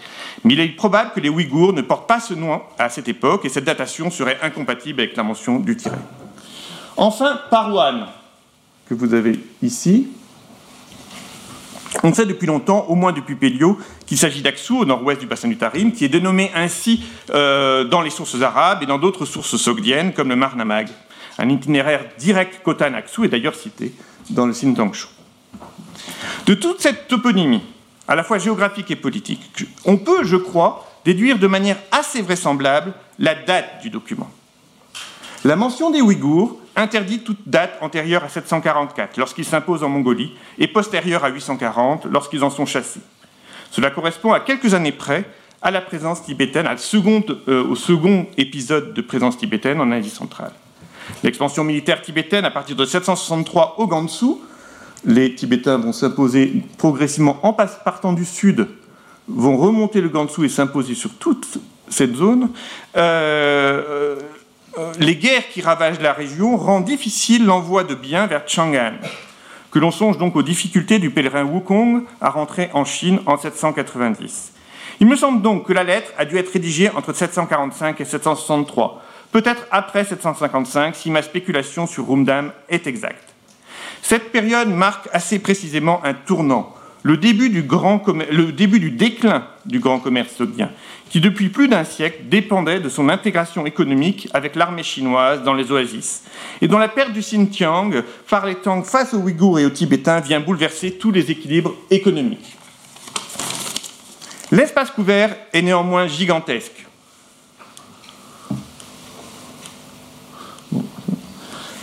Mais 0.44 0.54
il 0.54 0.60
est 0.60 0.68
probable 0.68 1.12
que 1.14 1.20
les 1.20 1.28
Ouïghours 1.28 1.72
ne 1.72 1.82
portent 1.82 2.08
pas 2.08 2.20
ce 2.20 2.34
nom 2.34 2.60
à 2.78 2.88
cette 2.88 3.08
époque 3.08 3.44
et 3.44 3.48
cette 3.48 3.64
datation 3.64 4.10
serait 4.10 4.38
incompatible 4.42 5.00
avec 5.00 5.16
la 5.16 5.22
mention 5.22 5.58
du 5.58 5.76
tiret. 5.76 5.98
Enfin, 6.96 7.40
Parwan, 7.50 8.06
que 8.88 8.94
vous 8.94 9.14
avez 9.14 9.38
ici. 9.62 10.08
On 12.02 12.12
sait 12.12 12.26
depuis 12.26 12.46
longtemps, 12.46 12.86
au 12.88 12.94
moins 12.94 13.12
depuis 13.12 13.34
Pélio, 13.34 13.78
qu'il 14.06 14.18
s'agit 14.18 14.42
d'Aksou, 14.42 14.78
au 14.78 14.84
nord-ouest 14.84 15.20
du 15.20 15.26
bassin 15.26 15.48
du 15.48 15.56
Tarim, 15.56 15.92
qui 15.92 16.04
est 16.04 16.08
dénommé 16.08 16.50
ainsi 16.54 17.02
euh, 17.30 17.84
dans 17.84 18.02
les 18.02 18.10
sources 18.10 18.40
arabes 18.42 18.82
et 18.82 18.86
dans 18.86 18.98
d'autres 18.98 19.24
sources 19.24 19.56
sogdiennes, 19.56 20.12
comme 20.12 20.28
le 20.28 20.36
Marnamag. 20.36 20.88
Un 21.38 21.48
itinéraire 21.48 22.04
direct 22.18 22.60
Khotan-Aksou 22.64 23.24
est 23.24 23.28
d'ailleurs 23.28 23.54
cité 23.54 23.92
dans 24.30 24.46
le 24.46 24.52
Sintangshu. 24.52 25.06
De 26.46 26.54
toute 26.54 26.80
cette 26.80 27.08
toponymie, 27.08 27.62
à 28.08 28.16
la 28.16 28.24
fois 28.24 28.38
géographique 28.38 28.90
et 28.90 28.96
politique. 28.96 29.40
On 29.84 29.98
peut, 29.98 30.24
je 30.24 30.36
crois, 30.36 30.88
déduire 31.04 31.38
de 31.38 31.46
manière 31.46 31.76
assez 31.92 32.22
vraisemblable 32.22 32.92
la 33.18 33.34
date 33.34 33.82
du 33.82 33.90
document. 33.90 34.30
La 35.44 35.54
mention 35.54 35.90
des 35.90 36.00
Ouïghours 36.00 36.58
interdit 36.74 37.20
toute 37.20 37.48
date 37.48 37.78
antérieure 37.80 38.24
à 38.24 38.28
744, 38.28 39.16
lorsqu'ils 39.18 39.44
s'imposent 39.44 39.84
en 39.84 39.88
Mongolie, 39.88 40.32
et 40.58 40.66
postérieure 40.66 41.24
à 41.24 41.28
840, 41.28 42.06
lorsqu'ils 42.06 42.42
en 42.42 42.50
sont 42.50 42.66
chassés. 42.66 43.00
Cela 43.70 43.90
correspond 43.90 44.32
à 44.32 44.40
quelques 44.40 44.74
années 44.74 44.92
près 44.92 45.24
à 45.60 45.70
la 45.70 45.80
présence 45.80 46.22
tibétaine, 46.24 46.66
euh, 46.66 47.64
au 47.64 47.74
second 47.74 48.26
épisode 48.36 48.94
de 48.94 49.02
présence 49.02 49.36
tibétaine 49.36 49.80
en 49.80 49.90
Asie 49.90 50.10
centrale. 50.10 50.52
L'expansion 51.22 51.64
militaire 51.64 52.00
tibétaine 52.00 52.44
à 52.44 52.50
partir 52.50 52.76
de 52.76 52.84
763 52.84 53.76
au 53.78 53.86
Gansu 53.86 54.36
les 55.04 55.34
Tibétains 55.34 55.78
vont 55.78 55.92
s'imposer 55.92 56.62
progressivement 56.76 57.38
en 57.42 57.52
partant 57.52 58.12
du 58.12 58.24
sud, 58.24 58.68
vont 59.28 59.56
remonter 59.56 60.00
le 60.00 60.08
Gansu 60.08 60.44
et 60.44 60.48
s'imposer 60.48 60.94
sur 60.94 61.14
toute 61.14 61.58
cette 61.88 62.14
zone. 62.14 62.50
Euh, 62.96 64.16
euh, 64.78 64.92
les 65.00 65.16
guerres 65.16 65.48
qui 65.50 65.60
ravagent 65.60 66.00
la 66.00 66.12
région 66.12 66.56
rendent 66.56 66.84
difficile 66.84 67.44
l'envoi 67.44 67.84
de 67.84 67.94
biens 67.94 68.26
vers 68.26 68.46
Chang'an. 68.46 68.94
Que 69.70 69.78
l'on 69.78 69.90
songe 69.90 70.18
donc 70.18 70.34
aux 70.36 70.42
difficultés 70.42 70.98
du 70.98 71.10
pèlerin 71.10 71.44
Wukong 71.44 72.04
à 72.20 72.30
rentrer 72.30 72.70
en 72.72 72.84
Chine 72.84 73.20
en 73.26 73.36
790. 73.36 74.52
Il 75.00 75.06
me 75.06 75.16
semble 75.16 75.42
donc 75.42 75.66
que 75.66 75.72
la 75.72 75.84
lettre 75.84 76.10
a 76.16 76.24
dû 76.24 76.38
être 76.38 76.52
rédigée 76.52 76.90
entre 76.90 77.12
745 77.12 78.00
et 78.00 78.04
763, 78.04 79.02
peut-être 79.30 79.66
après 79.70 80.04
755 80.04 80.96
si 80.96 81.10
ma 81.10 81.22
spéculation 81.22 81.86
sur 81.86 82.08
Rumdam 82.08 82.50
est 82.68 82.86
exacte. 82.86 83.34
Cette 84.02 84.32
période 84.32 84.68
marque 84.68 85.08
assez 85.12 85.38
précisément 85.38 86.04
un 86.04 86.14
tournant, 86.14 86.74
le 87.02 87.16
début 87.16 87.48
du, 87.50 88.90
déclin 88.90 89.46
du 89.66 89.78
grand 89.78 89.98
commerce 89.98 90.34
sogdien, 90.34 90.70
qui 91.10 91.20
depuis 91.20 91.48
plus 91.48 91.68
d'un 91.68 91.84
siècle 91.84 92.24
dépendait 92.28 92.80
de 92.80 92.88
son 92.88 93.08
intégration 93.08 93.66
économique 93.66 94.28
avec 94.34 94.56
l'armée 94.56 94.82
chinoise 94.82 95.42
dans 95.42 95.54
les 95.54 95.70
oasis, 95.70 96.24
et 96.60 96.68
dont 96.68 96.78
la 96.78 96.88
perte 96.88 97.12
du 97.12 97.20
Xinjiang 97.20 98.02
par 98.28 98.46
les 98.46 98.56
Tang 98.56 98.84
face 98.84 99.14
aux 99.14 99.18
Ouïghours 99.18 99.58
et 99.58 99.66
aux 99.66 99.70
Tibétains 99.70 100.20
vient 100.20 100.40
bouleverser 100.40 100.92
tous 100.92 101.10
les 101.10 101.30
équilibres 101.30 101.74
économiques. 101.90 102.56
L'espace 104.50 104.90
couvert 104.90 105.36
est 105.52 105.62
néanmoins 105.62 106.06
gigantesque. 106.06 106.87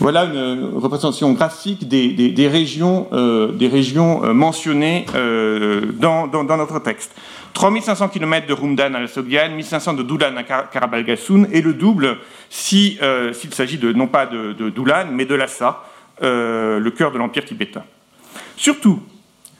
Voilà 0.05 0.25
une 0.25 0.69
représentation 0.75 1.31
graphique 1.31 1.87
des, 1.87 2.47
régions, 2.47 3.07
euh, 3.11 3.51
euh, 3.59 4.33
mentionnées 4.35 5.07
euh, 5.15 5.81
dans, 5.93 6.27
notre 6.43 6.77
texte. 6.77 7.11
3500 7.55 8.09
km 8.09 8.45
de 8.45 8.53
Rumdan 8.53 8.93
à 8.93 8.99
la 8.99 9.07
Sogdiane, 9.07 9.55
1500 9.55 9.95
de 9.95 10.03
Doulan 10.03 10.35
à 10.37 10.43
Karabalgassoun, 10.43 11.47
et 11.51 11.63
le 11.63 11.73
double 11.73 12.19
s'il 12.51 12.99
s'agit 13.51 13.79
de, 13.79 13.93
non 13.93 14.05
pas 14.05 14.27
de, 14.27 14.69
Doulan, 14.69 15.07
mais 15.11 15.25
de 15.25 15.33
Lhasa, 15.33 15.81
le 16.21 16.89
cœur 16.91 17.11
de 17.11 17.17
l'Empire 17.17 17.43
tibétain. 17.43 17.83
Surtout, 18.57 19.01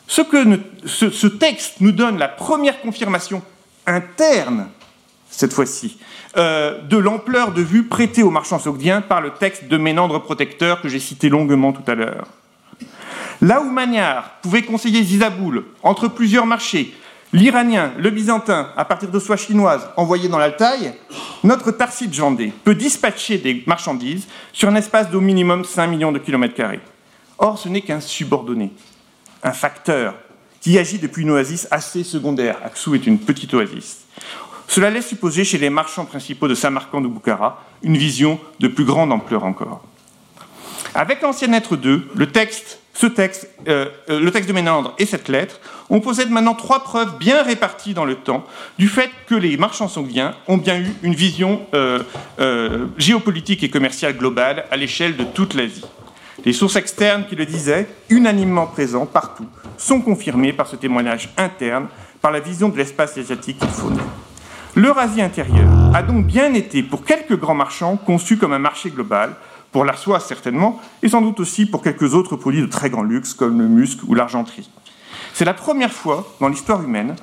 ce, 0.05 1.25
texte 1.25 1.81
nous 1.81 1.91
donne 1.91 2.19
la 2.19 2.27
première 2.27 2.81
confirmation 2.81 3.41
interne, 3.87 4.67
cette 5.35 5.53
fois-ci, 5.53 5.97
euh, 6.37 6.81
de 6.81 6.97
l'ampleur 6.97 7.51
de 7.51 7.61
vue 7.61 7.83
prêtée 7.83 8.23
aux 8.23 8.31
marchands 8.31 8.59
sogdiens 8.59 9.01
par 9.01 9.21
le 9.21 9.31
texte 9.31 9.67
de 9.67 9.77
Ménandre 9.77 10.21
Protecteur 10.21 10.81
que 10.81 10.89
j'ai 10.89 10.99
cité 10.99 11.29
longuement 11.29 11.73
tout 11.73 11.89
à 11.89 11.95
l'heure. 11.95 12.27
Là 13.41 13.61
où 13.61 13.69
Magnard 13.69 14.31
pouvait 14.41 14.61
conseiller 14.61 15.03
Zizaboul 15.03 15.65
entre 15.83 16.07
plusieurs 16.07 16.45
marchés, 16.45 16.93
l'iranien, 17.33 17.91
le 17.97 18.09
byzantin, 18.09 18.69
à 18.77 18.85
partir 18.85 19.11
de 19.11 19.19
soie 19.19 19.35
chinoise 19.35 19.89
envoyées 19.97 20.29
dans 20.29 20.37
l'Altaï, 20.37 20.93
notre 21.43 21.71
Tarside 21.71 22.13
Jandé 22.13 22.53
peut 22.63 22.75
dispatcher 22.75 23.37
des 23.37 23.63
marchandises 23.67 24.27
sur 24.53 24.69
un 24.69 24.75
espace 24.75 25.09
d'au 25.09 25.21
minimum 25.21 25.65
5 25.65 25.87
millions 25.87 26.13
de 26.13 26.19
kilomètres 26.19 26.55
carrés. 26.55 26.79
Or, 27.37 27.59
ce 27.59 27.67
n'est 27.67 27.81
qu'un 27.81 27.99
subordonné 27.99 28.71
un 29.43 29.51
facteur 29.51 30.15
qui 30.61 30.79
agit 30.79 30.97
depuis 30.97 31.21
une 31.21 31.29
oasis 31.29 31.67
assez 31.69 32.03
secondaire. 32.03 32.57
Aksou 32.63 32.95
est 32.95 33.05
une 33.05 33.19
petite 33.19 33.53
oasis. 33.53 34.05
Cela 34.67 34.89
laisse 34.89 35.07
supposer 35.07 35.43
chez 35.43 35.57
les 35.57 35.69
marchands 35.69 36.05
principaux 36.05 36.47
de 36.47 36.55
Samarcande 36.55 37.05
ou 37.05 37.09
Boukhara 37.09 37.63
une 37.83 37.97
vision 37.97 38.39
de 38.59 38.67
plus 38.67 38.85
grande 38.85 39.11
ampleur 39.11 39.43
encore. 39.43 39.83
Avec 40.93 41.21
l'ancien 41.21 41.51
être 41.53 41.75
2, 41.75 42.09
le 42.15 42.27
texte, 42.27 42.79
ce 42.93 43.05
texte, 43.05 43.49
euh, 43.67 43.87
euh, 44.09 44.19
le 44.19 44.31
texte 44.31 44.47
de 44.47 44.53
Ménandre 44.53 44.93
et 44.97 45.05
cette 45.05 45.27
lettre, 45.27 45.59
on 45.89 45.99
possède 45.99 46.31
maintenant 46.31 46.55
trois 46.55 46.83
preuves 46.83 47.17
bien 47.17 47.43
réparties 47.43 47.93
dans 47.93 48.05
le 48.05 48.15
temps 48.15 48.45
du 48.79 48.87
fait 48.87 49.09
que 49.27 49.35
les 49.35 49.57
marchands 49.57 49.89
sanguins 49.89 50.33
ont 50.47 50.57
bien 50.57 50.79
eu 50.79 50.93
une 51.03 51.13
vision 51.13 51.65
euh, 51.73 51.99
géopolitique 52.97 53.63
et 53.63 53.69
commerciale 53.69 54.17
globale 54.17 54.65
à 54.71 54.77
l'échelle 54.77 55.17
de 55.17 55.25
toute 55.25 55.53
l'Asie. 55.53 55.85
Les 56.45 56.53
sources 56.53 56.75
externes 56.75 57.25
qui 57.27 57.35
le 57.35 57.45
disaient, 57.45 57.87
unanimement 58.09 58.67
présents 58.67 59.05
partout, 59.05 59.47
sont 59.77 60.01
confirmées 60.01 60.53
par 60.53 60.67
ce 60.67 60.75
témoignage 60.75 61.29
interne, 61.37 61.87
par 62.21 62.31
la 62.31 62.39
vision 62.39 62.69
de 62.69 62.77
l'espace 62.77 63.17
asiatique 63.17 63.59
qu'il 63.59 63.67
faune. 63.69 63.99
L'Eurasie 64.75 65.21
intérieure 65.21 65.71
a 65.93 66.03
donc 66.03 66.25
bien 66.25 66.53
été, 66.53 66.83
pour 66.83 67.05
quelques 67.05 67.39
grands 67.39 67.55
marchands, 67.55 67.95
conçu 67.95 68.37
comme 68.37 68.51
un 68.51 68.59
marché 68.59 68.89
global, 68.89 69.33
pour 69.71 69.85
la 69.85 69.95
soie 69.95 70.19
certainement, 70.19 70.81
et 71.01 71.07
sans 71.07 71.21
doute 71.21 71.39
aussi 71.39 71.65
pour 71.65 71.81
quelques 71.81 72.13
autres 72.13 72.35
produits 72.35 72.61
de 72.61 72.65
très 72.65 72.89
grand 72.89 73.03
luxe 73.03 73.33
comme 73.33 73.59
le 73.61 73.69
musc 73.69 73.99
ou 74.05 74.15
l'argenterie. 74.15 74.69
C'est 75.33 75.45
la 75.45 75.53
première 75.53 75.93
fois 75.93 76.29
dans 76.41 76.49
l'histoire 76.49 76.83
humaine 76.83 77.15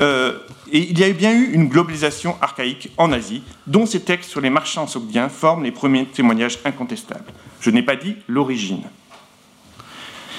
euh, 0.00 0.38
et 0.72 0.90
il 0.90 0.98
y 0.98 1.04
a 1.04 1.12
bien 1.12 1.34
eu 1.34 1.52
une 1.52 1.68
globalisation 1.68 2.36
archaïque 2.40 2.90
en 2.96 3.12
Asie, 3.12 3.42
dont 3.66 3.84
ces 3.84 4.00
textes 4.00 4.30
sur 4.30 4.40
les 4.40 4.50
marchands 4.50 4.86
sogdiens 4.86 5.28
forment 5.28 5.64
les 5.64 5.72
premiers 5.72 6.06
témoignages 6.06 6.58
incontestables. 6.64 7.30
Je 7.60 7.68
n'ai 7.68 7.82
pas 7.82 7.96
dit 7.96 8.16
l'origine. 8.28 8.82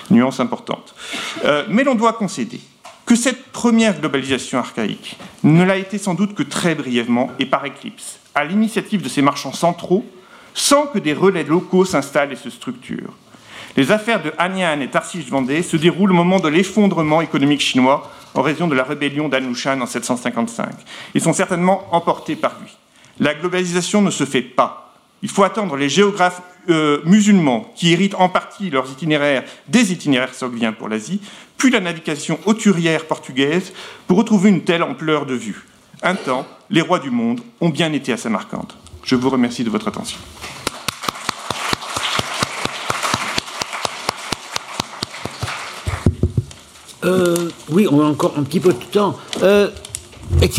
Nuance 0.10 0.40
importante. 0.40 0.96
Euh, 1.44 1.66
mais 1.70 1.84
l'on 1.84 1.96
doit 1.96 2.14
concéder 2.14 2.60
que 3.06 3.16
cette 3.16 3.52
première 3.52 4.00
globalisation 4.00 4.60
archaïque 4.60 5.18
ne 5.44 5.64
l'a 5.64 5.78
été 5.78 5.98
sans 5.98 6.16
doute 6.16 6.34
que 6.34 6.44
très 6.44 6.76
brièvement 6.76 7.32
et 7.40 7.46
par 7.46 7.66
éclipse, 7.66 8.20
à 8.34 8.44
l'initiative 8.44 9.02
de 9.02 9.10
ces 9.10 9.22
marchands 9.22 9.54
centraux, 9.54 10.06
sans 10.54 10.88
que 10.88 11.00
des 11.00 11.14
relais 11.14 11.44
locaux 11.44 11.86
s'installent 11.86 12.32
et 12.32 12.38
se 12.38 12.50
structurent. 12.50 13.14
Les 13.78 13.92
affaires 13.92 14.24
de 14.24 14.32
Hanyang 14.38 14.82
et 14.82 14.90
Tarsish 14.90 15.30
Vendée 15.30 15.62
se 15.62 15.76
déroulent 15.76 16.12
au 16.12 16.16
moment 16.16 16.40
de 16.40 16.48
l'effondrement 16.48 17.22
économique 17.22 17.62
chinois 17.62 18.10
en 18.34 18.42
raison 18.42 18.68
de 18.68 18.76
la 18.76 18.84
rébellion 18.84 19.28
d'Anushan 19.28 19.82
en 19.82 19.86
755. 19.86 20.70
Ils 21.14 21.22
sont 21.22 21.34
certainement 21.34 21.88
emportés 21.92 22.36
par 22.36 22.58
lui. 22.62 22.76
La 23.20 23.34
globalisation 23.34 24.02
ne 24.02 24.12
se 24.12 24.26
fait 24.26 24.42
pas. 24.42 24.85
Il 25.26 25.32
faut 25.32 25.44
attendre 25.44 25.76
les 25.76 25.90
géographes 25.90 26.44
euh, 26.70 27.02
musulmans 27.04 27.74
qui 27.76 27.92
héritent 27.92 28.14
en 28.14 28.30
partie 28.30 28.70
leurs 28.70 28.92
itinéraires 28.92 29.44
des 29.68 29.92
itinéraires 29.92 30.36
sogliens 30.36 30.72
pour 30.72 30.88
l'Asie, 30.88 31.20
puis 31.58 31.72
la 31.72 31.80
navigation 31.80 32.38
auturière 32.46 33.06
portugaise 33.06 33.74
pour 34.06 34.20
retrouver 34.20 34.52
une 34.52 34.64
telle 34.64 34.84
ampleur 34.84 35.26
de 35.26 35.34
vue. 35.34 35.66
Un 36.04 36.14
temps, 36.14 36.46
les 36.70 36.82
rois 36.82 37.00
du 37.00 37.10
monde 37.10 37.42
ont 37.60 37.70
bien 37.70 37.92
été 37.92 38.14
à 38.14 38.18
Samarcande. 38.18 38.74
Je 39.04 39.16
vous 39.16 39.32
remercie 39.32 39.64
de 39.64 39.72
votre 39.72 39.88
attention. 39.88 40.20
Euh, 47.04 47.50
oui, 47.72 47.88
on 47.90 48.00
a 48.00 48.06
encore 48.06 48.36
un 48.38 48.44
petit 48.44 48.60
peu 48.60 48.74
de 48.74 48.84
temps. 48.92 49.18
Euh, 49.42 49.72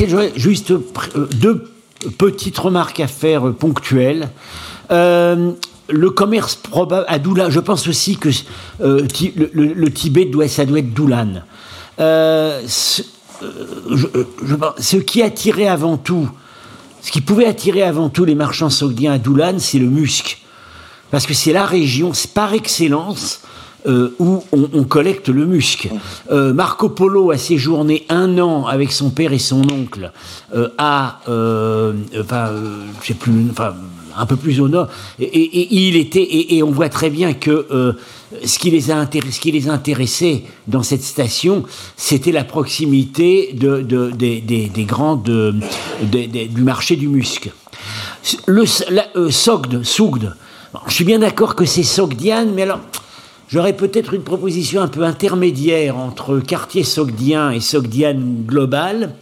j'aurais 0.08 0.32
juste 0.34 0.72
euh, 0.72 1.28
deux 1.36 1.70
petites 2.18 2.58
remarques 2.58 3.00
à 3.00 3.08
faire 3.08 3.52
ponctuelles. 3.52 4.28
le 4.90 6.10
commerce 6.10 6.54
probable 6.56 7.06
à 7.08 7.18
Doulan, 7.18 7.50
je 7.50 7.60
pense 7.60 7.88
aussi 7.88 8.16
que 8.16 8.28
le, 8.80 9.88
Tibet 9.88 10.24
doit, 10.26 10.48
ça 10.48 10.64
doit 10.64 10.80
être 10.80 10.92
Doulan. 10.92 11.42
ce, 11.98 13.02
qui 14.96 15.22
attirait 15.22 15.68
avant 15.68 15.96
tout, 15.96 16.28
ce 17.02 17.10
qui 17.10 17.20
pouvait 17.20 17.46
attirer 17.46 17.82
avant 17.82 18.08
tout 18.08 18.24
les 18.24 18.34
marchands 18.34 18.70
saoudiens 18.70 19.12
à 19.12 19.18
Doulan, 19.18 19.58
c'est 19.58 19.78
le 19.78 19.86
musc. 19.86 20.42
Parce 21.10 21.26
que 21.26 21.34
c'est 21.34 21.52
la 21.52 21.64
région, 21.64 22.12
par 22.34 22.52
excellence, 22.52 23.42
euh, 23.86 24.14
où 24.18 24.42
on, 24.52 24.82
collecte 24.82 25.28
le 25.28 25.46
musc. 25.46 25.88
Euh, 26.32 26.52
Marco 26.52 26.88
Polo 26.88 27.30
a 27.30 27.38
séjourné 27.38 28.04
un 28.08 28.36
an 28.38 28.66
avec 28.66 28.90
son 28.90 29.10
père 29.10 29.32
et 29.32 29.38
son 29.38 29.62
oncle 29.70 30.10
euh, 30.56 30.68
à, 30.76 31.20
enfin, 32.18 32.50
je 33.02 33.12
plus, 33.12 33.46
enfin, 33.50 33.74
un 34.16 34.26
peu 34.26 34.34
plus 34.34 34.60
au 34.60 34.68
nord, 34.68 34.88
et, 35.20 35.76
il 35.76 35.96
était, 35.96 36.26
et, 36.56 36.62
on 36.64 36.72
voit 36.72 36.88
très 36.88 37.10
bien 37.10 37.32
que 37.32 37.94
ce 38.44 38.58
qui 38.58 38.70
les 38.70 38.90
a 38.90 39.06
ce 39.30 39.40
qui 39.40 39.52
les 39.52 39.68
intéressait 39.68 40.42
dans 40.66 40.82
cette 40.82 41.02
station, 41.02 41.62
c'était 41.96 42.32
la 42.32 42.44
proximité 42.44 43.52
de, 43.52 43.82
des, 44.10 44.40
des, 44.40 44.84
grandes, 44.84 45.30
du 46.02 46.62
marché 46.62 46.96
du 46.96 47.08
musc. 47.08 47.50
Le 48.46 48.64
Sogd, 48.66 49.84
Sougd, 49.84 50.34
je 50.88 50.92
suis 50.92 51.04
bien 51.04 51.20
d'accord 51.20 51.54
que 51.54 51.64
c'est 51.64 51.84
Sogdiane, 51.84 52.52
mais 52.52 52.62
alors 52.62 52.80
J'aurais 53.48 53.74
peut-être 53.74 54.12
une 54.12 54.22
proposition 54.22 54.82
un 54.82 54.88
peu 54.88 55.04
intermédiaire 55.04 55.96
entre 55.96 56.40
quartier 56.40 56.82
sogdien 56.82 57.52
et 57.52 57.60
sogdian 57.60 58.16
global. 58.44 59.12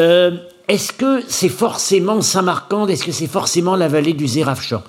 Euh, 0.00 0.32
est-ce 0.66 0.92
que 0.92 1.22
c'est 1.28 1.48
forcément 1.48 2.20
Samarcande 2.20 2.90
Est-ce 2.90 3.04
que 3.04 3.12
c'est 3.12 3.28
forcément 3.28 3.76
la 3.76 3.86
vallée 3.86 4.12
du 4.12 4.26
Zerafchan 4.26 4.82